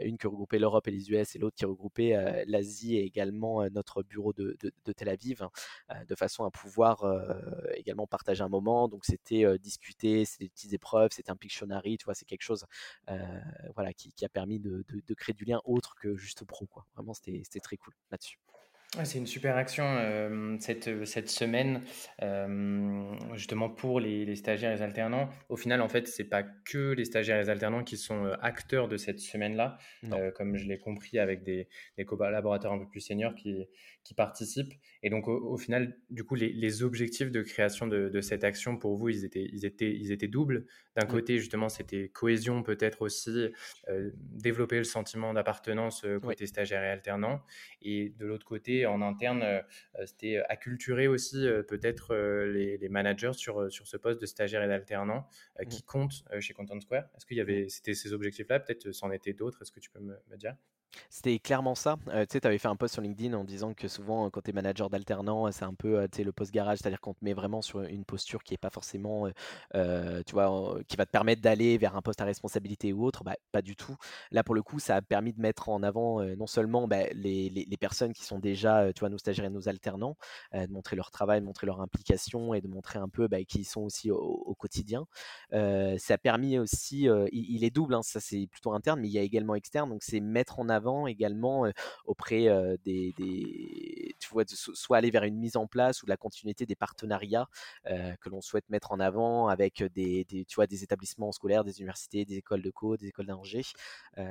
une 0.02 0.18
qui 0.18 0.26
regroupait 0.26 0.58
l'Europe 0.58 0.86
et 0.88 0.90
les 0.90 1.10
US 1.10 1.34
et 1.34 1.38
l'autre 1.38 1.56
qui 1.56 1.64
regroupait 1.64 2.44
l'Asie 2.46 2.96
et 2.96 3.04
également 3.04 3.64
notre 3.70 4.02
bureau 4.02 4.32
de, 4.32 4.56
de, 4.60 4.92
Tel 4.92 5.08
Aviv, 5.08 5.46
de 6.06 6.14
façon 6.14 6.44
à 6.44 6.50
pouvoir 6.50 7.04
également 7.74 8.06
partager 8.06 8.42
un 8.42 8.48
moment. 8.48 8.88
Donc 8.88 9.04
c'était 9.04 9.58
discuter, 9.58 10.24
c'était 10.24 10.44
des 10.44 10.50
petites 10.50 10.72
épreuves, 10.72 11.10
c'était 11.12 11.30
un 11.30 11.36
Pictionary, 11.36 11.98
tu 11.98 12.04
vois, 12.04 12.14
c'est 12.14 12.24
quelque 12.24 12.42
chose 12.42 12.66
euh, 13.10 13.37
voilà, 13.74 13.92
qui, 13.92 14.12
a 14.24 14.28
permis 14.28 14.58
de, 14.58 14.84
créer 15.16 15.34
du 15.34 15.44
lien 15.44 15.60
autre 15.64 15.94
que 15.96 16.16
juste 16.16 16.44
pro. 16.44 16.66
Quoi. 16.66 16.86
Vraiment, 16.94 17.14
c'était 17.14 17.60
très 17.60 17.76
cool 17.76 17.94
là-dessus. 18.10 18.38
C'est 19.04 19.18
une 19.18 19.26
super 19.26 19.56
action 19.56 19.84
cette, 20.60 21.04
cette 21.04 21.28
semaine, 21.28 21.82
justement 23.34 23.68
pour 23.68 24.00
les, 24.00 24.34
stagiaires 24.34 24.72
et 24.72 24.76
les 24.76 24.82
alternants. 24.82 25.28
Au 25.50 25.56
final, 25.56 25.82
en 25.82 25.88
fait, 25.90 26.08
c'est 26.08 26.24
pas 26.24 26.42
que 26.42 26.92
les 26.92 27.04
stagiaires 27.04 27.36
et 27.36 27.42
les 27.42 27.50
alternants 27.50 27.84
qui 27.84 27.98
sont 27.98 28.32
acteurs 28.40 28.88
de 28.88 28.96
cette 28.96 29.20
semaine-là, 29.20 29.76
comme 30.36 30.56
je 30.56 30.66
l'ai 30.66 30.78
compris 30.78 31.18
avec 31.18 31.42
des, 31.42 31.68
des, 31.98 32.06
collaborateurs 32.06 32.72
un 32.72 32.78
peu 32.78 32.88
plus 32.88 33.00
seniors 33.00 33.34
qui, 33.34 33.66
qui 34.04 34.14
participent. 34.14 34.72
Et 35.02 35.10
donc, 35.10 35.28
au, 35.28 35.58
final, 35.58 35.94
du 36.08 36.24
coup, 36.24 36.34
les, 36.34 36.82
objectifs 36.82 37.30
de 37.30 37.42
création 37.42 37.86
de, 37.86 38.20
cette 38.22 38.42
action 38.42 38.78
pour 38.78 38.96
vous, 38.96 39.10
ils 39.10 39.24
étaient, 39.26 39.50
ils 39.52 39.66
étaient, 39.66 39.94
ils 39.94 40.12
étaient 40.12 40.28
doubles. 40.28 40.64
D'un 40.96 41.06
côté, 41.06 41.38
justement, 41.38 41.68
c'était 41.68 42.08
cohésion, 42.08 42.62
peut-être 42.62 43.02
aussi, 43.02 43.48
développer 44.16 44.78
le 44.78 44.84
sentiment 44.84 45.34
d'appartenance 45.34 46.06
côté 46.22 46.46
stagiaire 46.46 46.82
et 46.82 46.88
alternant. 46.88 47.42
Et 47.82 48.14
de 48.18 48.24
l'autre 48.24 48.46
côté, 48.46 48.77
en 48.86 49.02
interne, 49.02 49.62
c'était 50.04 50.42
acculturer 50.48 51.08
aussi 51.08 51.46
peut-être 51.68 52.14
les, 52.14 52.88
managers 52.88 53.32
sur, 53.34 53.70
sur 53.70 53.86
ce 53.86 53.96
poste 53.96 54.20
de 54.20 54.26
stagiaire 54.26 54.62
et 54.62 54.68
d'alternant 54.68 55.26
mmh. 55.58 55.66
qui 55.66 55.82
compte 55.82 56.24
chez 56.40 56.54
Content 56.54 56.80
Square. 56.80 57.04
Est-ce 57.16 57.26
qu'il 57.26 57.36
y 57.36 57.40
avait, 57.40 57.68
c'était 57.68 57.94
ces 57.94 58.12
objectifs-là? 58.12 58.60
Peut-être 58.60 58.92
c'en 58.92 59.10
était 59.10 59.32
d'autres. 59.32 59.62
Est-ce 59.62 59.72
que 59.72 59.80
tu 59.80 59.90
peux 59.90 60.00
me, 60.00 60.16
me 60.28 60.36
dire? 60.36 60.56
C'était 61.10 61.38
clairement 61.38 61.74
ça. 61.74 61.96
tu 62.06 62.12
sais, 62.30 62.40
tu 62.40 62.46
avais 62.46 62.58
fait 62.58 62.68
un 62.68 62.76
post 62.76 62.94
sur 62.94 63.02
LinkedIn 63.02 63.36
en 63.36 63.44
disant 63.44 63.74
que 63.74 63.88
souvent, 63.88 64.30
quand 64.30 64.40
tu 64.40 64.50
es 64.50 64.52
manager 64.52 64.90
d'alternant, 64.90 65.50
c'est 65.52 65.64
un 65.64 65.74
peu 65.74 66.06
le 66.18 66.32
post 66.32 66.52
garage, 66.52 66.78
c'est-à-dire 66.78 67.00
qu'on 67.00 67.14
te 67.14 67.24
met 67.24 67.34
vraiment 67.34 67.62
sur 67.62 67.82
une 67.82 68.04
posture 68.04 68.42
qui 68.42 68.54
est 68.54 68.58
pas 68.58 68.70
forcément, 68.70 69.28
tu 69.74 70.32
vois, 70.32 70.78
qui 70.88 70.96
va 70.96 71.06
te 71.06 71.10
permettre 71.10 71.42
d'aller 71.42 71.78
vers 71.78 71.96
un 71.96 72.02
poste 72.02 72.20
à 72.20 72.24
responsabilité 72.24 72.92
ou 72.92 73.04
autre. 73.04 73.24
Bah, 73.24 73.36
pas 73.52 73.62
du 73.62 73.76
tout. 73.76 73.96
Là, 74.30 74.42
pour 74.44 74.54
le 74.54 74.62
coup, 74.62 74.78
ça 74.78 74.96
a 74.96 75.02
permis 75.02 75.32
de 75.32 75.40
mettre 75.40 75.68
en 75.68 75.82
avant 75.82 76.22
non 76.36 76.46
seulement 76.46 76.88
bah, 76.88 77.04
les, 77.14 77.50
les, 77.50 77.76
personnes 77.76 78.12
qui 78.12 78.24
sont 78.24 78.38
déjà, 78.38 78.92
tu 78.92 79.00
vois, 79.00 79.08
nos 79.08 79.18
stagiaires 79.18 79.46
et 79.46 79.50
nos 79.50 79.68
alternants, 79.68 80.16
de 80.54 80.70
montrer 80.72 80.96
leur 80.96 81.10
travail, 81.10 81.40
de 81.40 81.46
montrer 81.46 81.66
leur 81.66 81.80
implication 81.80 82.54
et 82.54 82.60
de 82.60 82.68
montrer 82.68 82.98
un 82.98 83.08
peu 83.08 83.28
bah, 83.28 83.42
qui 83.44 83.58
ils 83.58 83.64
sont 83.64 83.82
aussi 83.82 84.10
au, 84.10 84.54
quotidien. 84.58 85.06
ça 85.52 86.14
a 86.14 86.18
permis 86.18 86.58
aussi, 86.58 87.08
il, 87.32 87.64
est 87.64 87.70
double, 87.70 87.94
hein, 87.94 88.02
ça 88.02 88.20
c'est 88.20 88.46
plutôt 88.46 88.72
interne, 88.72 89.00
mais 89.00 89.08
il 89.08 89.12
y 89.12 89.18
a 89.18 89.22
également 89.22 89.54
externe, 89.54 89.90
donc 89.90 90.02
c'est 90.02 90.20
mettre 90.20 90.58
en 90.58 90.68
avant 90.68 90.77
également 91.06 91.66
auprès 92.06 92.48
des, 92.84 93.14
soit 94.48 94.96
aller 94.96 95.10
vers 95.10 95.24
une 95.24 95.36
mise 95.36 95.56
en 95.56 95.66
place 95.66 96.02
ou 96.02 96.06
la 96.06 96.16
continuité 96.16 96.66
des 96.66 96.76
partenariats 96.76 97.48
que 97.84 98.28
l'on 98.28 98.40
souhaite 98.40 98.68
mettre 98.68 98.92
en 98.92 99.00
avant 99.00 99.48
avec 99.48 99.82
des, 99.82 100.26
tu 100.46 100.66
des 100.66 100.82
établissements 100.84 101.32
scolaires, 101.32 101.64
des 101.64 101.78
universités, 101.78 102.24
des 102.24 102.36
écoles 102.36 102.62
de 102.62 102.70
co, 102.70 102.96
des 102.96 103.08
écoles 103.08 103.26
d'ingé. 103.26 103.62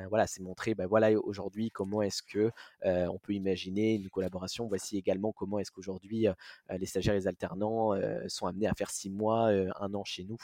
voilà, 0.09 0.27
c'est 0.27 0.41
montrer, 0.41 0.75
ben 0.75 0.87
voilà, 0.87 1.11
aujourd'hui 1.11 1.71
comment 1.71 2.01
est-ce 2.01 2.23
que 2.23 2.51
on 2.83 3.19
peut 3.19 3.33
imaginer 3.33 3.95
une 3.95 4.09
collaboration. 4.09 4.67
Voici 4.67 4.97
également 4.97 5.31
comment 5.31 5.59
est-ce 5.59 5.71
qu'aujourd'hui 5.71 6.27
les 6.69 6.85
stagiaires 6.85 7.15
et 7.15 7.19
les 7.19 7.27
alternants 7.27 7.93
sont 8.27 8.47
amenés 8.47 8.67
à 8.67 8.73
faire 8.73 8.89
six 8.89 9.09
mois, 9.09 9.49
un 9.49 9.93
an 9.93 10.03
chez 10.03 10.23
nous 10.23 10.39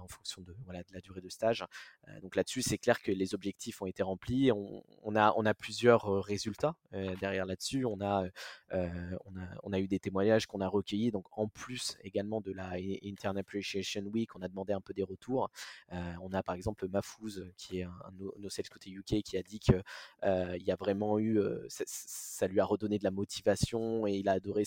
en 0.00 0.08
fonction 0.08 0.42
de, 0.42 0.54
voilà, 0.64 0.82
de 0.82 0.92
la 0.92 1.00
durée 1.00 1.20
de 1.20 1.28
stage. 1.28 1.64
donc 2.22 2.34
là-dessus, 2.34 2.62
c'est 2.62 2.78
clair 2.78 3.00
que 3.00 3.12
les 3.12 3.34
objectifs 3.34 3.80
ont 3.82 3.86
été 3.86 4.02
remplis. 4.02 4.50
On, 4.52 4.82
on 5.02 5.16
a 5.16 5.32
on 5.36 5.46
a 5.46 5.54
plusieurs 5.54 6.22
résultats 6.24 6.74
derrière 7.20 7.46
là-dessus. 7.46 7.84
On 7.84 8.00
a, 8.00 8.24
on, 8.72 9.72
a, 9.72 9.80
eu 9.80 9.88
des 9.88 9.98
témoignages 9.98 10.46
qu'on 10.46 10.60
a 10.60 10.68
recueillis. 10.68 11.10
Donc, 11.10 11.26
en 11.32 11.48
plus 11.48 11.96
également 12.02 12.40
de 12.40 12.52
la 12.52 12.72
Intern 13.04 13.36
Appreciation 13.38 14.02
Week, 14.02 14.34
on 14.36 14.42
a 14.42 14.48
demandé 14.48 14.72
un 14.72 14.80
peu 14.80 14.92
des 14.92 15.02
retours. 15.02 15.50
on 15.90 16.32
a 16.32 16.42
par 16.42 16.54
exemple 16.54 16.88
Mafouz, 16.88 17.50
qui 17.56 17.80
est 17.80 17.84
un, 17.84 17.92
de 18.12 18.32
nos 18.38 18.48
sales 18.48 18.68
côté 18.68 18.90
UK, 18.90 19.22
qui 19.22 19.36
a 19.36 19.42
dit 19.42 19.60
que 19.60 19.82
il 20.56 20.62
y 20.62 20.70
a 20.70 20.76
vraiment 20.76 21.18
eu, 21.18 21.40
ça, 21.68 22.46
lui 22.46 22.60
a 22.60 22.64
redonné 22.64 22.98
de 22.98 23.04
la 23.04 23.10
motivation 23.10 24.06
et 24.06 24.14
il 24.14 24.28
a 24.28 24.32
adoré 24.32 24.64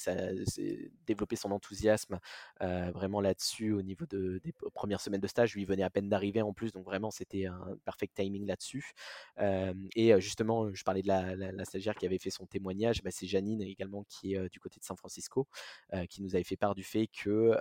développer 1.05 1.35
son 1.35 1.51
enthousiasme 1.51 2.19
vraiment 2.59 3.21
là-dessus 3.21 3.71
au 3.71 3.81
niveau 3.81 4.05
de, 4.05 4.39
des 4.43 4.53
premières 4.73 5.01
semaines 5.01 5.21
de 5.21 5.27
stage. 5.27 5.53
Lui, 5.55 5.63
il 5.63 5.67
venait 5.67 5.83
à 5.83 5.89
peine 5.89 6.09
d'arriver 6.09 6.41
en 6.41 6.53
plus, 6.53 6.71
donc 6.71 6.85
vraiment 6.85 7.11
c'était 7.11 7.45
un 7.45 7.77
perfect 7.85 8.15
timing 8.15 8.45
là-dessus. 8.45 8.93
et 9.95 10.19
justement, 10.19 10.73
je 10.73 10.83
parlais 10.83 11.01
de 11.01 11.07
la, 11.07 11.65
stagiaire 11.65 11.95
qui 11.95 12.05
avait 12.05 12.19
fait 12.19 12.29
son 12.29 12.45
témoignage, 12.45 13.01
bah, 13.03 13.11
c'est 13.11 13.27
Janine 13.27 13.61
également 13.61 13.92
qui 14.01 14.33
est 14.33 14.49
du 14.49 14.59
côté 14.59 14.79
de 14.79 14.85
San 14.85 14.97
Francisco, 14.97 15.47
qui 16.09 16.23
nous 16.23 16.33
avait 16.33 16.43
fait 16.43 16.57
part 16.57 16.73
du 16.73 16.83
fait 16.83 17.07
que 17.07 17.55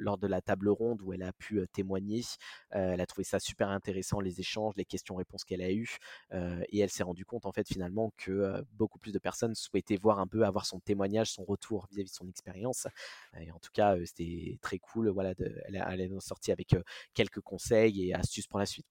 lors 0.00 0.18
de 0.18 0.26
la 0.26 0.40
table 0.40 0.68
ronde 0.68 1.00
où 1.02 1.12
elle 1.12 1.22
a 1.22 1.32
pu 1.32 1.64
témoigner, 1.72 2.22
elle 2.70 3.00
a 3.00 3.06
trouvé 3.06 3.24
ça 3.24 3.38
super 3.38 3.68
intéressant, 3.68 4.20
les 4.20 4.40
échanges, 4.40 4.74
les 4.76 4.84
questions-réponses 4.84 5.44
qu'elle 5.44 5.62
a 5.62 5.70
eues, 5.70 5.98
et 6.32 6.80
elle 6.80 6.90
s'est 6.90 7.04
rendue 7.04 7.24
compte 7.24 7.46
en 7.46 7.52
fait 7.52 7.68
finalement 7.68 8.12
que 8.16 8.64
beaucoup 8.72 8.98
plus 8.98 9.12
de 9.12 9.18
personnes 9.18 9.54
souhaitaient 9.54 9.96
voir 9.96 10.18
un 10.18 10.26
peu 10.26 10.44
avoir 10.44 10.66
son 10.66 10.80
témoignage, 10.80 11.30
son 11.30 11.44
retour 11.44 11.86
vis-à-vis 11.90 12.10
de 12.10 12.14
son 12.14 12.28
expérience. 12.28 12.86
Et 13.38 13.50
en 13.52 13.58
tout 13.58 13.70
cas, 13.72 13.96
c'était 14.04 14.58
très 14.60 14.78
cool. 14.78 15.08
Voilà, 15.10 15.34
elle, 15.38 16.00
est 16.00 16.20
sortie 16.20 16.52
avec 16.52 16.74
quelques 17.14 17.40
conseils 17.40 18.08
et 18.08 18.14
astuces 18.14 18.46
pour 18.46 18.58
la 18.58 18.66
suite. 18.66 18.86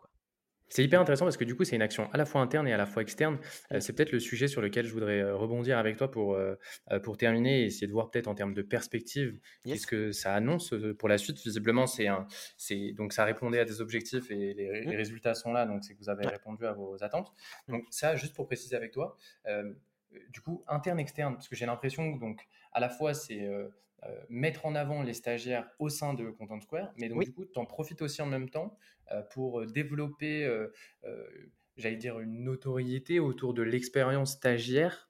C'est 0.69 0.83
hyper 0.83 1.01
intéressant 1.01 1.25
parce 1.25 1.37
que 1.37 1.43
du 1.43 1.55
coup, 1.55 1.63
c'est 1.63 1.75
une 1.75 1.81
action 1.81 2.09
à 2.13 2.17
la 2.17 2.25
fois 2.25 2.41
interne 2.41 2.67
et 2.67 2.73
à 2.73 2.77
la 2.77 2.85
fois 2.85 3.01
externe. 3.01 3.39
Euh, 3.71 3.79
c'est 3.79 3.93
peut-être 3.93 4.11
le 4.11 4.19
sujet 4.19 4.47
sur 4.47 4.61
lequel 4.61 4.85
je 4.85 4.93
voudrais 4.93 5.19
euh, 5.19 5.35
rebondir 5.35 5.77
avec 5.77 5.97
toi 5.97 6.11
pour, 6.11 6.35
euh, 6.35 6.55
pour 7.03 7.17
terminer 7.17 7.61
et 7.61 7.65
essayer 7.65 7.87
de 7.87 7.91
voir 7.91 8.11
peut-être 8.11 8.27
en 8.27 8.35
termes 8.35 8.53
de 8.53 8.61
perspective 8.61 9.39
qu'est-ce 9.65 9.87
que 9.87 10.11
ça 10.11 10.33
annonce 10.33 10.73
pour 10.97 11.09
la 11.09 11.17
suite. 11.17 11.37
Visiblement, 11.39 11.87
c'est 11.87 12.07
un, 12.07 12.27
c'est 12.57 12.93
donc 12.93 13.13
ça 13.13 13.25
répondait 13.25 13.59
à 13.59 13.65
des 13.65 13.81
objectifs 13.81 14.29
et 14.31 14.53
les, 14.53 14.85
mmh. 14.85 14.89
résultats 14.89 15.33
sont 15.33 15.51
là, 15.51 15.65
donc 15.65 15.83
c'est 15.83 15.93
que 15.93 15.99
vous 15.99 16.09
avez 16.09 16.27
répondu 16.27 16.65
à 16.65 16.73
vos 16.73 17.03
attentes. 17.03 17.33
Mmh. 17.67 17.71
Donc 17.73 17.83
ça, 17.89 18.15
juste 18.15 18.35
pour 18.35 18.47
préciser 18.47 18.75
avec 18.75 18.91
toi, 18.91 19.17
du 20.29 20.41
coup, 20.41 20.63
interne 20.67 20.99
externe, 20.99 21.33
parce 21.35 21.47
que 21.47 21.55
j'ai 21.55 21.65
l'impression 21.65 22.13
que 22.13 22.19
donc 22.19 22.47
à 22.71 22.79
la 22.79 22.89
fois 22.89 23.13
c'est 23.13 23.47
euh, 24.05 24.17
mettre 24.29 24.65
en 24.65 24.75
avant 24.75 25.03
les 25.03 25.13
stagiaires 25.13 25.69
au 25.77 25.89
sein 25.89 26.13
de 26.13 26.29
Content 26.29 26.61
Square, 26.61 26.93
mais 26.97 27.09
donc 27.09 27.23
du 27.25 27.33
coup, 27.33 27.45
tu 27.45 27.59
en 27.59 27.65
profites 27.65 28.01
aussi 28.01 28.21
en 28.21 28.27
même 28.27 28.49
temps 28.49 28.77
euh, 29.11 29.21
pour 29.23 29.65
développer, 29.65 30.45
euh, 30.45 30.69
j'allais 31.75 31.97
dire, 31.97 32.19
une 32.19 32.43
notoriété 32.43 33.19
autour 33.19 33.53
de 33.53 33.61
l'expérience 33.61 34.33
stagiaire 34.33 35.09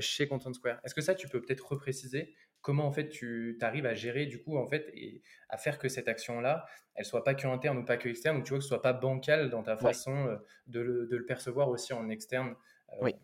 chez 0.00 0.28
Content 0.28 0.52
Square. 0.52 0.78
Est-ce 0.84 0.94
que 0.94 1.00
ça, 1.00 1.14
tu 1.14 1.28
peux 1.28 1.40
peut-être 1.40 1.66
repréciser 1.66 2.34
comment 2.60 2.86
en 2.86 2.92
fait 2.92 3.08
tu 3.08 3.56
arrives 3.60 3.86
à 3.86 3.94
gérer 3.94 4.26
du 4.26 4.42
coup 4.42 4.56
en 4.58 4.66
fait 4.66 4.90
et 4.92 5.22
à 5.48 5.56
faire 5.56 5.78
que 5.78 5.88
cette 5.88 6.08
action 6.08 6.40
là 6.40 6.66
elle 6.96 7.04
soit 7.04 7.22
pas 7.22 7.34
que 7.34 7.46
interne 7.46 7.78
ou 7.78 7.84
pas 7.84 7.96
que 7.96 8.08
externe 8.08 8.38
ou 8.38 8.42
tu 8.42 8.48
vois 8.48 8.58
que 8.58 8.64
ce 8.64 8.68
soit 8.68 8.82
pas 8.82 8.92
bancal 8.92 9.50
dans 9.50 9.62
ta 9.62 9.76
façon 9.76 10.36
de, 10.66 10.80
le, 10.80 11.06
de, 11.06 11.16
le, 11.16 11.24
percevoir 11.24 11.68
aussi 11.68 11.92
en 11.92 12.08
externe 12.08 12.56
oui 13.00 13.14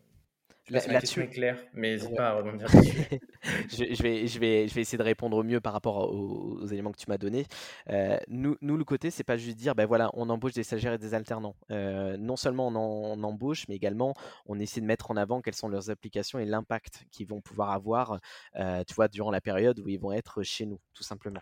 la, 0.69 0.99
question 0.99 1.21
est 1.21 1.29
claire, 1.29 1.57
mais 1.73 1.91
n'hésite 1.91 2.15
pas 2.15 2.29
à 2.29 2.33
rebondir 2.35 2.67
je, 3.69 3.83
vais, 4.01 4.27
je, 4.27 4.39
vais, 4.39 4.67
je 4.67 4.73
vais 4.73 4.81
essayer 4.81 4.97
de 4.97 5.03
répondre 5.03 5.35
au 5.35 5.43
mieux 5.43 5.59
par 5.59 5.73
rapport 5.73 6.13
aux, 6.13 6.65
éléments 6.67 6.91
que 6.91 6.97
tu 6.97 7.05
m'as 7.09 7.17
donnés. 7.17 7.45
Euh, 7.89 8.17
nous, 8.29 8.55
nous, 8.61 8.77
le 8.77 8.85
côté, 8.85 9.11
c'est 9.11 9.25
pas 9.25 9.35
juste 9.35 9.57
dire, 9.57 9.75
ben 9.75 9.85
voilà, 9.85 10.09
on 10.13 10.29
embauche 10.29 10.53
des 10.53 10.63
stagiaires 10.63 10.93
et 10.93 10.97
des 10.97 11.13
alternants. 11.13 11.55
Euh, 11.71 12.15
non 12.17 12.37
seulement 12.37 12.67
on, 12.67 12.75
en, 12.75 13.23
embauche, 13.23 13.67
mais 13.67 13.75
également 13.75 14.13
on 14.45 14.59
essaie 14.59 14.79
de 14.79 14.85
mettre 14.85 15.11
en 15.11 15.17
avant 15.17 15.41
quelles 15.41 15.55
sont 15.55 15.67
leurs 15.67 15.89
applications 15.89 16.39
et 16.39 16.45
l'impact 16.45 17.05
qu'ils 17.11 17.27
vont 17.27 17.41
pouvoir 17.41 17.71
avoir, 17.71 18.19
euh, 18.55 18.83
tu 18.87 18.93
vois, 18.93 19.09
durant 19.09 19.31
la 19.31 19.41
période 19.41 19.79
où 19.79 19.89
ils 19.89 19.99
vont 19.99 20.13
être 20.13 20.43
chez 20.43 20.65
nous, 20.65 20.79
tout 20.93 21.03
simplement. 21.03 21.41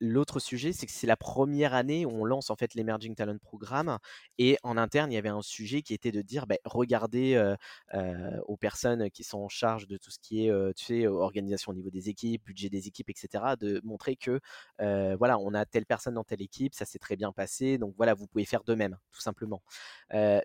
L'autre 0.00 0.40
sujet, 0.40 0.72
c'est 0.72 0.86
que 0.86 0.92
c'est 0.92 1.06
la 1.06 1.16
première 1.16 1.74
année 1.74 2.06
où 2.06 2.10
on 2.10 2.24
lance 2.24 2.50
en 2.50 2.56
fait 2.56 2.74
l'Emerging 2.74 3.14
Talent 3.14 3.38
Programme 3.38 3.98
et 4.38 4.58
en 4.62 4.76
interne, 4.76 5.10
il 5.10 5.14
y 5.14 5.18
avait 5.18 5.28
un 5.28 5.42
sujet 5.42 5.82
qui 5.82 5.94
était 5.94 6.12
de 6.12 6.22
dire, 6.22 6.46
ben, 6.46 6.58
regardez 6.64 7.54
aux 8.46 8.56
personnes 8.56 9.10
qui 9.10 9.24
sont 9.24 9.38
en 9.38 9.48
charge 9.48 9.86
de 9.86 9.96
tout 9.96 10.10
ce 10.10 10.18
qui 10.18 10.46
est, 10.46 10.74
tu 10.74 10.84
sais, 10.84 11.06
organisation 11.06 11.72
au 11.72 11.74
niveau 11.74 11.90
des 11.90 12.08
équipes, 12.08 12.44
budget 12.44 12.68
des 12.68 12.86
équipes, 12.88 13.10
etc., 13.10 13.54
de 13.58 13.80
montrer 13.84 14.16
que, 14.16 14.40
voilà, 14.78 15.38
on 15.38 15.54
a 15.54 15.64
telle 15.64 15.86
personne 15.86 16.14
dans 16.14 16.24
telle 16.24 16.42
équipe, 16.42 16.74
ça 16.74 16.84
s'est 16.84 16.98
très 16.98 17.16
bien 17.16 17.32
passé, 17.32 17.78
donc 17.78 17.94
voilà, 17.96 18.14
vous 18.14 18.26
pouvez 18.26 18.44
faire 18.44 18.64
de 18.64 18.74
même, 18.74 18.96
tout 19.12 19.20
simplement. 19.20 19.62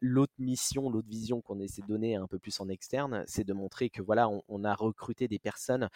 l'autre 0.01 0.33
mission, 0.39 0.89
l'autre 0.89 1.09
vision 1.09 1.41
qu'on 1.41 1.59
essaie 1.59 1.81
de 1.81 1.87
donner 1.87 2.15
un 2.15 2.27
peu 2.27 2.39
plus 2.39 2.59
en 2.59 2.69
externe, 2.69 3.23
c'est 3.27 3.43
de 3.43 3.53
montrer 3.53 3.89
que, 3.89 4.01
voilà, 4.01 4.29
on, 4.47 4.63
a 4.63 4.75
recruté 4.75 5.27
des 5.27 5.39
personnes 5.39 5.89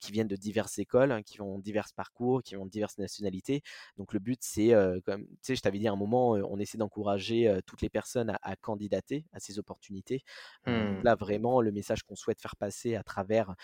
qui 0.00 0.12
viennent 0.12 0.28
de 0.28 0.36
diverses 0.36 0.78
écoles, 0.78 1.22
qui 1.24 1.40
ont 1.40 1.58
divers 1.58 1.88
parcours, 1.94 2.42
qui 2.42 2.49
ont 2.56 2.66
diverses 2.66 2.98
nationalités. 2.98 3.62
Donc 3.96 4.12
le 4.12 4.18
but, 4.18 4.40
c'est, 4.42 4.72
comme 5.04 5.26
tu 5.26 5.36
sais, 5.42 5.56
je 5.56 5.62
t'avais 5.62 5.78
dit 5.78 5.88
à 5.88 5.92
un 5.92 5.96
moment, 5.96 6.30
on 6.30 6.58
essaie 6.58 6.78
d'encourager 6.78 7.58
toutes 7.66 7.82
les 7.82 7.90
personnes 7.90 8.36
à, 8.42 8.56
candidater 8.56 9.24
à 9.32 9.40
ces 9.40 9.58
opportunités. 9.58 10.22
Mmh. 10.66 11.02
là, 11.02 11.14
vraiment, 11.14 11.60
le 11.60 11.72
message 11.72 12.02
qu'on 12.02 12.16
souhaite 12.16 12.40
faire 12.40 12.56
passer 12.56 12.94
à 12.96 13.02
travers 13.02 13.54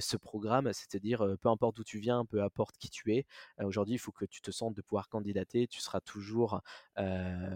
ce 0.00 0.16
programme, 0.16 0.70
c'est 0.72 0.92
de 0.92 0.98
dire, 0.98 1.24
peu 1.40 1.48
importe 1.48 1.76
d'où 1.76 1.84
tu 1.84 1.98
viens, 1.98 2.24
peu 2.24 2.42
importe 2.42 2.76
qui 2.78 2.90
tu 2.90 3.14
es, 3.14 3.26
aujourd'hui, 3.62 3.94
il 3.94 3.98
faut 3.98 4.12
que 4.12 4.24
tu 4.24 4.40
te 4.40 4.50
sentes 4.50 4.74
de 4.74 4.82
pouvoir 4.82 5.08
candidater. 5.08 5.66
Tu 5.66 5.80
seras 5.80 6.00
toujours 6.00 6.60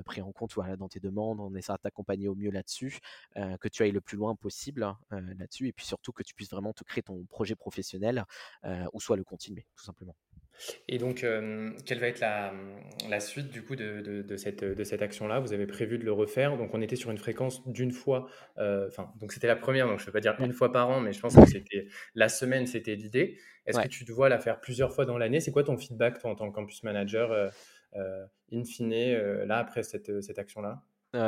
pris 0.05 0.21
en 0.21 0.33
compte 0.33 0.55
voilà, 0.55 0.77
dans 0.77 0.89
tes 0.89 1.01
demandes. 1.01 1.41
On 1.41 1.55
essaiera 1.55 1.77
de 1.79 1.83
t'accompagner 1.83 2.29
au 2.29 2.35
mieux 2.35 2.51
là-dessus, 2.51 2.99
que 3.35 3.69
tu 3.69 3.83
ailles 3.83 3.93
le 3.93 4.01
plus 4.01 4.17
loin 4.17 4.35
possible 4.35 4.95
là-dessus, 5.11 5.69
et 5.69 5.73
puis 5.73 5.87
surtout 5.87 6.13
que 6.13 6.23
tu 6.23 6.35
puisses 6.35 6.51
vraiment 6.51 6.73
te 6.73 6.85
créer 6.85 7.03
ton 7.03 7.25
projet 7.27 7.55
professionnel 7.55 8.25
ou 8.93 9.01
soit 9.01 9.17
le 9.17 9.25
continuer, 9.25 9.67
tout 9.77 9.85
simplement. 9.85 10.17
Et 10.89 10.99
donc, 10.99 11.25
euh, 11.25 11.71
quelle 11.87 11.99
va 11.99 12.09
être 12.09 12.21
la, 12.21 12.53
la 13.09 13.21
suite 13.21 13.51
du 13.51 13.63
coup 13.63 13.77
de, 13.77 14.23
de, 14.23 14.37
cette, 14.37 14.65
de 14.65 14.85
cette 14.85 15.03
action-là? 15.03 15.41
Vous 15.41 15.53
avez 15.53 15.67
prévu 15.67 15.99
de 15.99 16.05
le 16.05 16.13
refaire. 16.13 16.57
Donc, 16.57 16.75
on 16.75 16.81
était 16.81 16.97
sur 16.97 17.11
une 17.11 17.19
fréquence 17.19 17.67
d'une 17.67 17.93
fois. 17.93 18.29
Euh, 18.59 18.89
enfin, 18.89 19.13
donc 19.21 19.33
c'était 19.33 19.47
la 19.47 19.57
première. 19.57 19.87
Donc, 19.87 19.99
je 19.99 20.05
ne 20.05 20.07
vais 20.07 20.13
pas 20.13 20.21
dire 20.21 20.37
une 20.41 20.53
fois 20.53 20.73
par 20.73 20.89
an, 20.91 21.01
mais 21.01 21.13
je 21.13 21.21
pense 21.21 21.35
que 21.35 21.47
c'était 21.47 21.87
la 22.15 22.29
semaine, 22.29 22.67
c'était 22.67 22.95
l'idée. 22.95 23.39
Est-ce 23.67 23.81
que 23.81 23.89
tu 23.89 24.05
te 24.05 24.13
vois 24.13 24.29
la 24.29 24.39
faire 24.39 24.61
plusieurs 24.61 24.93
fois 24.93 25.05
dans 25.07 25.19
l'année? 25.19 25.41
C'est 25.41 25.53
quoi 25.53 25.65
ton 25.65 25.77
feedback 25.77 26.19
toi, 26.19 26.31
en 26.31 26.35
tant 26.35 26.51
que 26.51 26.55
campus 26.55 26.83
manager 26.83 27.33
euh, 27.97 28.27
in 28.53 28.65
fine 28.65 29.45
là 29.47 29.59
après 29.59 29.83
cette, 29.83 30.23
cette 30.23 30.39
action-là? 30.39 30.83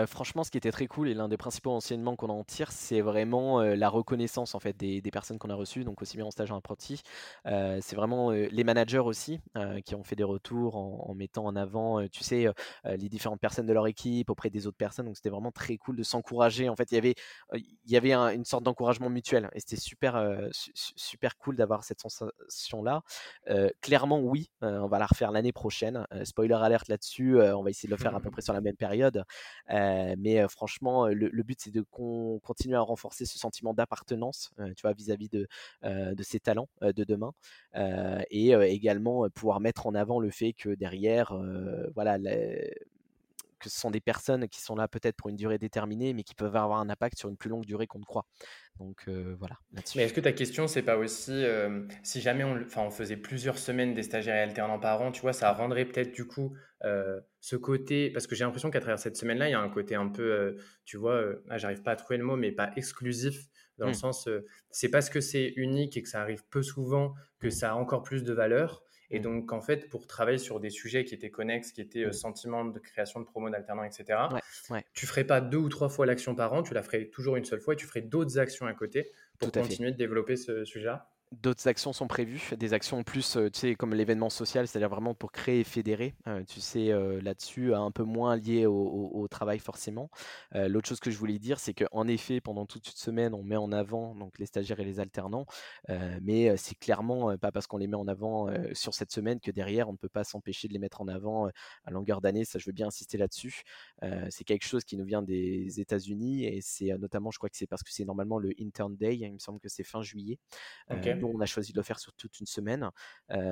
Franchement, 0.07 0.45
ce 0.45 0.51
qui 0.51 0.59
était 0.59 0.71
très 0.71 0.87
cool 0.87 1.09
et 1.09 1.15
l'un 1.15 1.29
des 1.29 1.37
principaux 1.37 1.71
enseignements 1.71 2.17
qu'on 2.17 2.29
en 2.29 2.45
tire, 2.45 2.71
c'est 2.71 3.01
vraiment 3.01 3.61
la 3.63 3.89
reconnaissance 3.89 4.55
en 4.55 4.61
fait 4.61 4.77
des, 4.77 5.03
personnes 5.13 5.39
qu'on 5.39 5.51
a 5.51 5.55
reçues, 5.55 5.85
donc 5.85 6.01
aussi 6.03 6.17
bien 6.17 6.27
en 6.27 6.31
stage 6.31 6.51
en 6.51 6.57
apprenti. 6.57 7.03
c'est 7.45 7.95
vraiment 7.95 8.31
les 8.31 8.65
managers 8.65 8.99
aussi 8.99 9.41
qui 9.85 9.95
ont 9.95 10.05
fait 10.05 10.17
des 10.17 10.25
retours 10.25 10.77
en, 10.77 11.15
mettant 11.15 11.45
en 11.47 11.57
avant, 11.57 12.07
tu 12.09 12.23
sais, 12.25 12.47
les 12.85 13.09
différentes 13.09 13.41
personnes 13.41 13.67
de 13.67 13.73
leur 13.73 13.87
équipe 13.87 14.31
auprès 14.31 14.51
des 14.51 14.67
autres 14.67 14.77
personnes. 14.77 15.07
Donc 15.07 15.17
c'était 15.17 15.31
vraiment 15.31 15.53
très 15.53 15.77
cool 15.77 15.97
de 15.97 16.03
s'encourager. 16.03 16.69
En 16.69 16.77
fait, 16.77 16.91
il 16.93 16.95
y 16.95 16.99
avait, 16.99 17.15
il 17.55 17.91
y 17.91 17.97
avait 17.97 18.13
une 18.15 18.45
sorte 18.45 18.63
d'encouragement 18.63 19.11
mutuel 19.11 19.51
et 19.53 19.61
c'était 19.61 19.77
super, 19.77 20.49
super 20.53 21.37
cool 21.37 21.57
d'avoir 21.57 21.85
cette 21.85 22.01
sensation 22.01 22.83
là. 22.83 23.03
clairement, 23.81 24.21
oui, 24.21 24.51
on 24.61 24.87
va 24.87 24.99
la 24.99 25.07
refaire 25.07 25.33
l'année 25.33 25.53
prochaine. 25.53 26.07
spoiler 26.25 26.55
alerte 26.55 26.89
là-dessus, 26.89 27.41
on 27.41 27.63
va 27.63 27.71
essayer 27.71 27.89
de 27.89 27.95
le 27.95 28.01
faire 28.01 28.15
à 28.15 28.21
peu 28.21 28.31
près 28.33 28.43
sur 28.43 28.53
la 28.53 28.61
même 28.61 28.77
période. 28.77 29.25
Euh, 29.73 30.15
mais 30.19 30.47
franchement, 30.49 31.07
le, 31.07 31.43
but, 31.43 31.61
c'est 31.61 31.71
de 31.73 31.85
continuer 32.43 32.77
à 32.77 32.81
renforcer 32.81 33.25
ce 33.27 33.39
sentiment 33.39 33.75
d'appartenance, 33.75 34.53
tu 34.77 34.83
vois, 34.83 34.93
vis-à-vis 34.93 35.29
de, 35.29 35.47
ses 36.23 36.41
talents 36.41 36.69
de 36.81 37.05
demain, 37.05 37.33
et 38.31 38.53
également 38.53 39.29
pouvoir 39.31 39.61
mettre 39.61 39.87
en 39.87 39.95
avant 39.95 40.21
le 40.21 40.31
fait 40.31 40.53
que 40.53 40.71
derrière, 40.71 41.35
voilà, 41.95 42.19
que 43.63 43.71
ce 43.71 43.79
sont 43.79 43.91
des 43.91 44.01
personnes 44.01 44.49
qui 44.49 44.61
sont 44.61 44.75
là 44.75 44.89
peut-être 44.89 45.17
pour 45.17 45.31
une 45.31 45.37
durée 45.37 45.59
déterminée, 45.59 46.13
mais 46.13 46.23
qui 46.23 46.35
peuvent 46.35 46.57
avoir 46.57 46.81
un 46.81 46.91
impact 46.91 47.19
sur 47.19 47.29
une 47.29 47.37
plus 47.37 47.49
longue 47.49 47.65
durée 47.65 47.87
qu'on 47.87 48.01
ne 48.01 48.05
croit. 48.05 48.27
Donc 48.79 49.09
voilà. 49.39 49.59
Mais 49.95 50.03
est-ce 50.03 50.13
que 50.13 50.21
ta 50.21 50.33
question, 50.33 50.67
c'est 50.67 50.83
pas 50.83 50.97
aussi 50.97 51.45
si 52.03 52.21
jamais 52.21 52.45
on, 52.45 52.65
on 52.77 52.91
faisait 52.91 53.17
plusieurs 53.17 53.59
semaines 53.59 53.95
des 53.95 54.03
stagiaires 54.03 54.37
et 54.37 54.43
alternants 54.43 54.81
par 54.81 55.01
an, 55.01 55.13
tu 55.13 55.21
vois, 55.21 55.33
ça 55.33 55.53
rendrait 55.53 55.85
peut-être 55.85 56.13
du 56.13 56.27
coup 56.27 56.57
ce 57.41 57.57
côté, 57.57 58.11
parce 58.11 58.27
que 58.27 58.35
j'ai 58.35 58.45
l'impression 58.45 58.71
qu'à 58.71 58.81
travers 58.81 58.99
cette 58.99 59.17
semaine-là, 59.17 59.49
il 59.49 59.53
y 59.53 59.55
a 59.55 59.61
un 59.61 59.69
côté 59.69 59.95
un 59.95 60.09
peu, 60.09 60.57
tu 60.85 60.97
vois, 60.97 61.23
ah, 61.49 61.59
j'arrive 61.59 61.83
pas 61.83 61.93
à 61.93 61.97
trouver 61.97 62.19
le 62.19 62.25
mot, 62.25 62.37
mais 62.37 62.53
pas 62.53 62.73
exclusif, 62.77 63.47
dans 63.79 63.87
le 63.87 63.93
mmh. 63.93 63.95
sens, 63.95 64.29
c'est 64.71 64.91
parce 64.91 65.09
que 65.11 65.21
c'est 65.21 65.53
unique 65.57 65.97
et 65.97 66.03
que 66.03 66.09
ça 66.09 66.21
arrive 66.21 66.45
peu 66.51 66.63
souvent 66.63 67.15
que 67.41 67.51
ça 67.51 67.73
a 67.73 67.75
encore 67.75 68.03
plus 68.03 68.23
de 68.23 68.33
valeur. 68.33 68.83
Et 69.13 69.21
mmh. 69.21 69.23
donc, 69.23 69.53
en 69.53 69.61
fait, 69.61 69.89
pour 69.89 70.07
travailler 70.07 70.39
sur 70.39 70.59
des 70.59 70.71
sujets 70.71 71.05
qui 71.05 71.15
étaient 71.15 71.31
connexes, 71.31 71.71
qui 71.71 71.81
étaient 71.81 72.07
euh, 72.07 72.13
sentiments 72.13 72.65
de 72.65 72.79
création 72.79 73.21
de 73.21 73.27
promo, 73.27 73.51
d'alternants, 73.51 73.85
etc., 73.85 74.19
ouais, 74.71 74.85
tu 74.95 75.07
ferais 75.07 75.25
pas 75.25 75.41
deux 75.41 75.59
ou 75.59 75.69
trois 75.69 75.91
fois 75.91 76.07
l'action 76.07 76.35
par 76.35 76.53
an, 76.55 76.63
tu 76.63 76.75
la 76.75 76.83
ferais 76.83 77.05
toujours 77.07 77.37
une 77.37 77.45
seule 77.45 77.61
fois 77.61 77.75
et 77.75 77.77
tu 77.77 77.87
ferais 77.87 78.01
d'autres 78.01 78.39
actions 78.39 78.67
à 78.67 78.73
côté 78.73 79.13
pour 79.39 79.53
continuer 79.53 79.93
de 79.93 79.97
développer 79.97 80.37
ce 80.37 80.65
sujet-là? 80.65 81.11
D'autres 81.41 81.67
actions 81.67 81.95
sont 81.95 82.09
prévues, 82.09 82.51
des 82.59 82.75
actions 82.75 83.03
plus, 83.03 83.39
tu 83.53 83.59
sais, 83.59 83.75
comme 83.75 83.95
l'événement 83.95 84.29
social, 84.29 84.69
c'est-à-dire 84.69 84.91
vraiment 84.91 85.15
pour 85.15 85.33
créer 85.33 85.61
et 85.61 85.65
fédérer, 85.65 86.15
tu 86.47 86.61
sais, 86.61 86.93
là-dessus, 87.23 87.75
un 87.75 87.91
peu 87.91 88.03
moins 88.03 88.37
lié 88.37 88.67
au, 88.67 89.27
travail 89.31 89.59
forcément. 89.59 90.11
L'autre 90.55 90.89
chose 90.89 91.01
que 91.01 91.11
je 91.11 91.17
voulais 91.17 91.39
dire, 91.39 91.59
c'est 91.59 91.73
qu'en 91.73 92.07
effet, 92.07 92.41
pendant 92.41 92.67
toute 92.67 92.87
une 92.87 92.97
semaine, 92.97 93.33
on 93.33 93.43
met 93.43 93.57
en 93.57 93.73
avant 93.73 94.15
donc 94.15 94.39
les 94.39 94.45
stagiaires 94.45 94.81
et 94.81 94.85
les 94.85 95.01
alternants, 95.01 95.47
mais 96.21 96.55
c'est 96.59 96.79
clairement 96.79 97.37
pas 97.39 97.51
parce 97.51 97.67
qu'on 97.67 97.79
les 97.79 97.87
met 97.87 97.97
en 97.97 98.09
avant 98.09 98.49
sur 98.75 98.93
cette 98.93 99.11
semaine 99.11 99.41
que 99.41 99.51
derrière, 99.51 99.89
on 99.89 99.93
ne 99.93 99.99
peut 99.99 100.11
pas 100.11 100.25
s'empêcher 100.25 100.69
de 100.69 100.75
les 100.75 100.79
mettre 100.79 101.01
en 101.01 101.09
avant 101.09 101.49
à 101.87 101.91
longueur 101.91 102.21
d'année. 102.21 102.45
Ça, 102.45 102.59
je 102.59 102.67
veux 102.67 102.73
bien 102.73 102.89
insister 102.89 103.17
là-dessus. 103.17 103.63
c'est 104.29 104.45
quelque 104.45 104.67
chose 104.67 104.85
qui 104.85 104.99
nous 104.99 105.05
vient 105.05 105.23
des 105.23 105.81
États-Unis 105.81 106.45
et 106.45 106.61
c'est 106.61 106.97
notamment, 106.99 107.31
je 107.31 107.39
crois 107.39 107.49
que 107.49 107.57
c'est 107.57 107.67
parce 107.67 107.83
que 107.83 107.91
c'est 107.91 108.05
normalement 108.05 108.39
le 108.39 108.53
Intern 108.61 108.95
Day, 108.95 109.17
il 109.17 109.33
me 109.33 109.39
semble 109.39 109.61
que 109.61 109.69
c'est 109.71 109.85
fin 109.85 110.03
juillet 110.03 110.39
on 111.25 111.41
a 111.41 111.47
choisi 111.47 111.73
de 111.73 111.79
le 111.79 111.83
faire 111.83 111.99
sur 111.99 112.13
toute 112.15 112.41
une 112.41 112.47
semaine. 112.47 112.91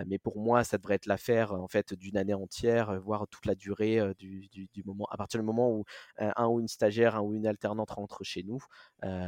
mais 0.07 0.19
pour 0.19 0.39
moi, 0.41 0.65
ça 0.65 0.79
devrait 0.79 0.95
être 0.95 1.07
l'affaire 1.07 1.53
en 1.53 1.69
fait 1.69 1.95
d'une 1.95 2.17
année 2.17 2.35
entière, 2.35 3.01
voire 3.01 3.27
toute 3.29 3.47
la 3.47 3.55
durée 3.55 4.01
du, 4.19 4.49
moment. 4.85 5.07
À 5.11 5.17
partir 5.17 5.41
du 5.41 5.47
moment 5.47 5.71
où 5.71 5.85
un 6.19 6.47
ou 6.49 6.61
une 6.61 6.69
stagiaire, 6.69 7.17
un 7.17 7.21
ou 7.21 7.35
une 7.35 7.47
alternante 7.47 7.91
rentre 7.91 8.25
chez 8.25 8.43
nous, 8.43 8.63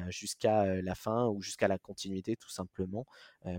jusqu'à 0.08 0.80
la 0.82 0.94
fin 0.94 1.28
ou 1.28 1.40
jusqu'à 1.42 1.68
la 1.68 1.78
continuité, 1.78 2.36
tout 2.36 2.50
simplement. 2.50 3.06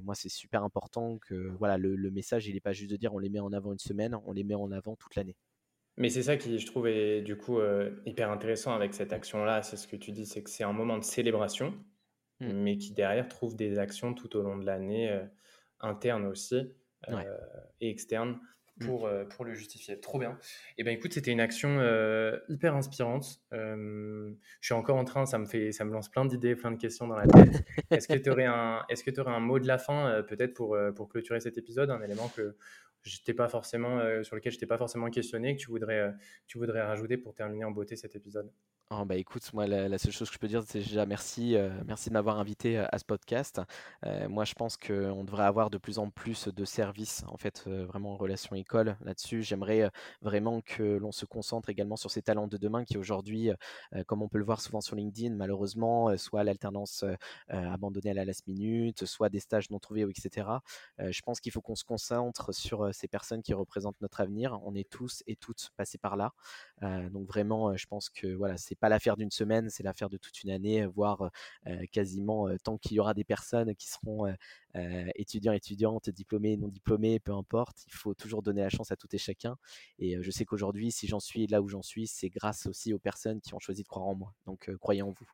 moi, 0.04 0.16
c'est 0.16 0.30
super 0.30 0.64
important 0.64 1.18
que 1.20 1.52
voilà, 1.58 1.78
le, 1.78 2.12
message, 2.12 2.48
il 2.48 2.54
n'est 2.54 2.62
pas 2.62 2.74
juste 2.74 2.92
de 2.92 2.98
dire 2.98 3.14
on 3.14 3.20
les 3.20 3.30
met 3.30 3.40
en 3.40 3.54
avant 3.54 3.74
une 3.74 3.80
semaine, 3.80 4.16
on 4.26 4.32
les 4.32 4.44
met 4.44 4.56
en 4.56 4.72
avant 4.72 4.96
toute 4.96 5.16
l'année. 5.16 5.36
Mais 5.98 6.10
c'est 6.10 6.24
ça 6.24 6.38
qui, 6.38 6.58
je 6.58 6.66
trouve, 6.66 6.88
est 6.88 7.22
du 7.22 7.38
coup 7.38 7.60
hyper 8.06 8.32
intéressant 8.32 8.74
avec 8.74 8.94
cette 8.94 9.14
action-là. 9.14 9.62
C'est 9.64 9.78
ce 9.78 9.88
que 9.88 9.96
tu 9.96 10.12
dis, 10.12 10.26
c'est 10.26 10.44
que 10.44 10.50
c'est 10.50 10.64
un 10.64 10.74
moment 10.74 10.98
de 10.98 11.04
célébration. 11.04 11.74
Mmh. 12.44 12.64
mais 12.64 12.78
qui 12.78 12.92
derrière 12.92 13.28
trouvent 13.28 13.56
des 13.56 13.78
actions 13.80 14.14
tout 14.14 14.36
au 14.36 14.42
long 14.42 14.58
de 14.58 14.66
l'année, 14.66 15.10
euh, 15.12 15.24
internes 15.80 16.26
aussi 16.26 16.74
euh, 17.10 17.24
et 17.82 17.90
externes, 17.90 18.40
mmh. 18.78 18.86
pour, 18.86 19.06
euh, 19.06 19.26
pour 19.26 19.46
le 19.46 19.54
justifier. 19.54 20.00
Trop 20.00 20.20
bien. 20.20 20.32
Et 20.32 20.36
eh 20.80 20.84
ben 20.84 20.94
écoute, 20.94 21.14
c'était 21.14 21.32
une 21.32 21.40
action 21.40 21.80
hyper 22.50 22.76
inspirante. 22.76 23.42
je 23.52 24.36
suis 24.62 24.74
encore 24.74 24.98
en 24.98 25.06
train, 25.06 25.26
ça 25.26 25.38
me 25.38 25.46
fait, 25.46 25.72
ça 25.72 25.86
me 25.86 25.92
lance 25.92 26.10
plein 26.10 26.26
d'idées, 26.26 26.56
plein 26.56 26.72
de 26.72 26.78
questions 26.78 27.08
dans 27.08 27.18
la 27.18 27.28
tête. 27.28 27.64
Est-ce 27.92 28.08
que 28.08 28.18
tu 28.18 28.30
aurais 28.30 28.46
un, 28.46 28.86
que 28.90 29.22
aurais 29.22 29.34
un 29.34 29.40
mot 29.40 29.60
de 29.60 29.68
la 29.68 29.78
fin, 29.78 30.24
peut-être 30.28 30.54
pour 30.54 30.78
pour 30.96 31.10
clôturer 31.10 31.40
cet 31.40 31.58
épisode, 31.58 31.90
un 31.90 32.02
élément 32.02 32.30
que 32.30 32.56
j'étais 33.04 33.34
pas 33.34 33.50
forcément 33.50 34.00
sur 34.24 34.36
lequel 34.36 34.52
je 34.52 34.58
n'étais 34.58 34.66
pas 34.68 34.78
forcément 34.78 35.10
questionné, 35.10 35.56
que 35.56 35.62
tu 35.62 35.70
voudrais, 35.70 36.14
tu 36.48 36.58
voudrais 36.58 36.82
rajouter 36.82 37.18
pour 37.18 37.36
terminer 37.36 37.66
en 37.66 37.72
beauté 37.72 37.96
cet 37.96 38.16
épisode? 38.16 38.50
Oh, 38.96 39.06
bah 39.06 39.16
écoute, 39.16 39.52
moi 39.54 39.66
la, 39.66 39.98
seule 39.98 40.12
chose 40.12 40.30
que 40.30 40.36
je 40.36 40.40
peux 40.40 40.48
dire, 40.48 40.62
c'est 40.68 40.80
déjà 40.80 41.06
merci, 41.08 41.56
euh, 41.56 41.72
merci 41.88 42.10
de 42.10 42.14
m'avoir 42.14 42.38
invité 42.38 42.78
euh, 42.78 42.86
à 42.92 43.00
ce 43.00 43.06
podcast. 43.06 43.60
Euh, 44.06 44.30
moi, 44.30 44.46
je 44.46 44.54
pense 44.54 44.78
qu'on 44.78 45.24
devrait 45.24 45.46
avoir 45.46 45.72
de 45.72 45.80
plus 45.80 45.98
en 45.98 46.12
plus 46.12 46.48
de 46.48 46.66
services, 46.66 47.24
en 47.28 47.38
fait, 47.38 47.68
vraiment 47.68 48.14
en 48.14 48.18
relation 48.18 48.56
école 48.56 48.98
là-dessus. 49.04 49.42
J'aimerais 49.42 49.90
vraiment 50.22 50.62
que 50.62 50.84
l'on 50.84 51.12
se 51.12 51.26
concentre 51.26 51.70
également 51.70 51.96
sur 51.96 52.12
ces 52.12 52.22
talents 52.22 52.48
de 52.48 52.58
demain 52.58 52.84
qui 52.84 52.98
aujourd'hui, 52.98 53.50
comme 54.06 54.22
on 54.22 54.28
peut 54.28 54.38
le 54.38 54.44
voir 54.44 54.62
souvent 54.62 54.82
sur 54.82 54.96
LinkedIn, 54.96 55.34
malheureusement, 55.36 56.16
soit 56.18 56.44
l'alternance 56.44 57.04
abandonnée 57.48 58.12
à 58.12 58.14
la 58.14 58.26
last 58.26 58.46
minute, 58.48 59.06
soit 59.06 59.30
des 59.30 59.40
stages 59.40 59.70
non 59.72 59.80
trouvés, 59.80 60.02
etc. 60.02 60.48
je 61.00 61.22
pense 61.22 61.40
qu'il 61.40 61.52
faut 61.52 61.62
qu'on 61.62 61.76
se 61.76 61.86
concentre 61.86 62.54
sur 62.54 62.94
ces 62.94 63.08
personnes 63.08 63.42
qui 63.42 63.54
représentent 63.54 64.00
notre 64.02 64.22
avenir. 64.22 64.60
On 64.64 64.76
est 64.76 64.90
tous 64.90 65.24
et 65.26 65.36
toutes 65.36 65.72
passés 65.78 65.98
par 65.98 66.16
là. 66.16 66.34
donc 66.82 67.28
vraiment, 67.28 67.76
je 67.76 67.86
pense 67.88 68.10
que 68.10 68.28
voilà, 68.34 68.58
c'est 68.58 68.76
pas 68.84 68.90
l'affaire 68.90 69.16
d'une 69.16 69.32
semaine, 69.32 69.70
c'est 69.70 69.82
l'affaire 69.82 70.10
de 70.10 70.18
toute 70.18 70.44
une 70.44 70.50
année, 70.50 70.86
voire 70.86 71.32
quasiment 71.94 72.50
tant 72.66 72.78
qu'il 72.78 72.98
y 72.98 73.00
aura 73.00 73.14
des 73.14 73.24
personnes 73.24 73.74
qui 73.76 73.88
seront 73.88 74.26
étudiants, 75.16 75.54
étudiantes, 75.54 76.10
diplômés, 76.10 76.58
non 76.58 76.68
diplômés, 76.68 77.22
peu 77.22 77.32
importe. 77.32 77.86
Il 77.88 77.94
faut 77.94 78.14
toujours 78.14 78.44
donner 78.44 78.60
la 78.60 78.70
chance 78.70 78.92
à 78.92 78.98
tout 78.98 79.08
et 79.14 79.18
chacun. 79.18 79.56
Et 80.00 80.22
je 80.22 80.32
sais 80.32 80.44
qu'aujourd'hui, 80.44 80.92
si 80.92 81.08
j'en 81.08 81.22
suis 81.22 81.48
là 81.48 81.62
où 81.62 81.70
j'en 81.70 81.82
suis, 81.82 82.08
c'est 82.08 82.28
grâce 82.28 82.66
aussi 82.66 82.94
aux 82.94 83.00
personnes 83.00 83.40
qui 83.40 83.54
ont 83.54 83.60
choisi 83.60 83.84
de 83.84 83.88
croire 83.88 84.06
en 84.06 84.16
moi. 84.16 84.34
Donc 84.46 84.70
croyez 84.82 85.02
en 85.02 85.12
vous. 85.12 85.30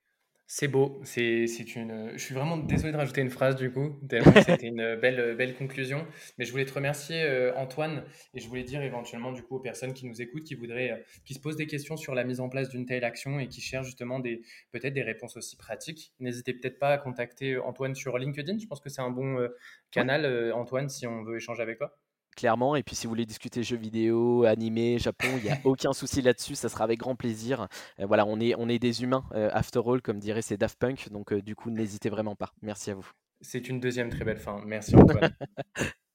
C'est 0.51 0.67
beau, 0.67 0.99
c'est 1.03 1.45
une. 1.75 2.13
Je 2.13 2.17
suis 2.17 2.33
vraiment 2.33 2.57
désolé 2.57 2.91
de 2.91 2.97
rajouter 2.97 3.21
une 3.21 3.29
phrase 3.29 3.55
du 3.55 3.71
coup, 3.71 3.99
c'était 4.09 4.65
une 4.65 4.95
belle, 4.95 5.35
belle 5.35 5.55
conclusion. 5.55 6.07
Mais 6.39 6.45
je 6.45 6.51
voulais 6.51 6.65
te 6.65 6.73
remercier 6.73 7.21
euh, 7.21 7.53
Antoine 7.55 8.03
et 8.33 8.39
je 8.39 8.47
voulais 8.47 8.63
dire 8.63 8.81
éventuellement 8.81 9.31
du 9.31 9.43
coup 9.43 9.57
aux 9.57 9.59
personnes 9.59 9.93
qui 9.93 10.07
nous 10.07 10.23
écoutent, 10.23 10.45
qui 10.45 10.55
voudraient, 10.55 10.89
euh, 10.89 10.97
qui 11.23 11.35
se 11.35 11.39
posent 11.39 11.55
des 11.55 11.67
questions 11.67 11.97
sur 11.97 12.15
la 12.15 12.23
mise 12.23 12.39
en 12.39 12.49
place 12.49 12.69
d'une 12.69 12.87
telle 12.87 13.03
action 13.03 13.39
et 13.39 13.47
qui 13.47 13.61
cherchent 13.61 13.85
justement 13.85 14.17
des 14.17 14.41
peut-être 14.71 14.95
des 14.95 15.03
réponses 15.03 15.37
aussi 15.37 15.55
pratiques. 15.55 16.13
N'hésitez 16.19 16.55
peut-être 16.55 16.79
pas 16.79 16.93
à 16.93 16.97
contacter 16.97 17.59
Antoine 17.59 17.93
sur 17.93 18.17
LinkedIn. 18.17 18.57
Je 18.57 18.65
pense 18.65 18.79
que 18.79 18.89
c'est 18.89 19.03
un 19.03 19.11
bon 19.11 19.37
euh, 19.37 19.49
canal, 19.91 20.51
Antoine, 20.53 20.89
si 20.89 21.05
on 21.05 21.21
veut 21.21 21.37
échanger 21.37 21.61
avec 21.61 21.77
toi 21.77 21.95
clairement. 22.39 22.75
Et 22.75 22.83
puis 22.83 22.95
si 22.95 23.05
vous 23.05 23.11
voulez 23.11 23.25
discuter 23.25 23.63
jeux 23.63 23.77
vidéo, 23.77 24.45
animé, 24.45 24.97
Japon, 24.97 25.27
il 25.37 25.43
n'y 25.43 25.49
a 25.49 25.57
aucun 25.65 25.93
souci 25.93 26.21
là-dessus, 26.21 26.55
ça 26.55 26.69
sera 26.69 26.85
avec 26.85 26.99
grand 26.99 27.15
plaisir. 27.15 27.67
Euh, 27.99 28.05
voilà, 28.05 28.25
on 28.25 28.39
est, 28.39 28.55
on 28.57 28.69
est 28.69 28.79
des 28.79 29.03
humains, 29.03 29.25
euh, 29.33 29.49
after 29.53 29.81
all, 29.85 30.01
comme 30.01 30.19
dirait 30.19 30.41
c'est 30.41 30.57
Daft 30.57 30.79
Punk. 30.79 31.09
Donc 31.11 31.33
euh, 31.33 31.41
du 31.41 31.55
coup, 31.55 31.69
n'hésitez 31.69 32.09
vraiment 32.09 32.35
pas. 32.35 32.53
Merci 32.61 32.91
à 32.91 32.95
vous. 32.95 33.09
C'est 33.41 33.69
une 33.69 33.79
deuxième 33.79 34.09
très 34.09 34.25
belle 34.25 34.39
fin. 34.39 34.61
Merci 34.65 34.95
Antoine. 34.95 35.31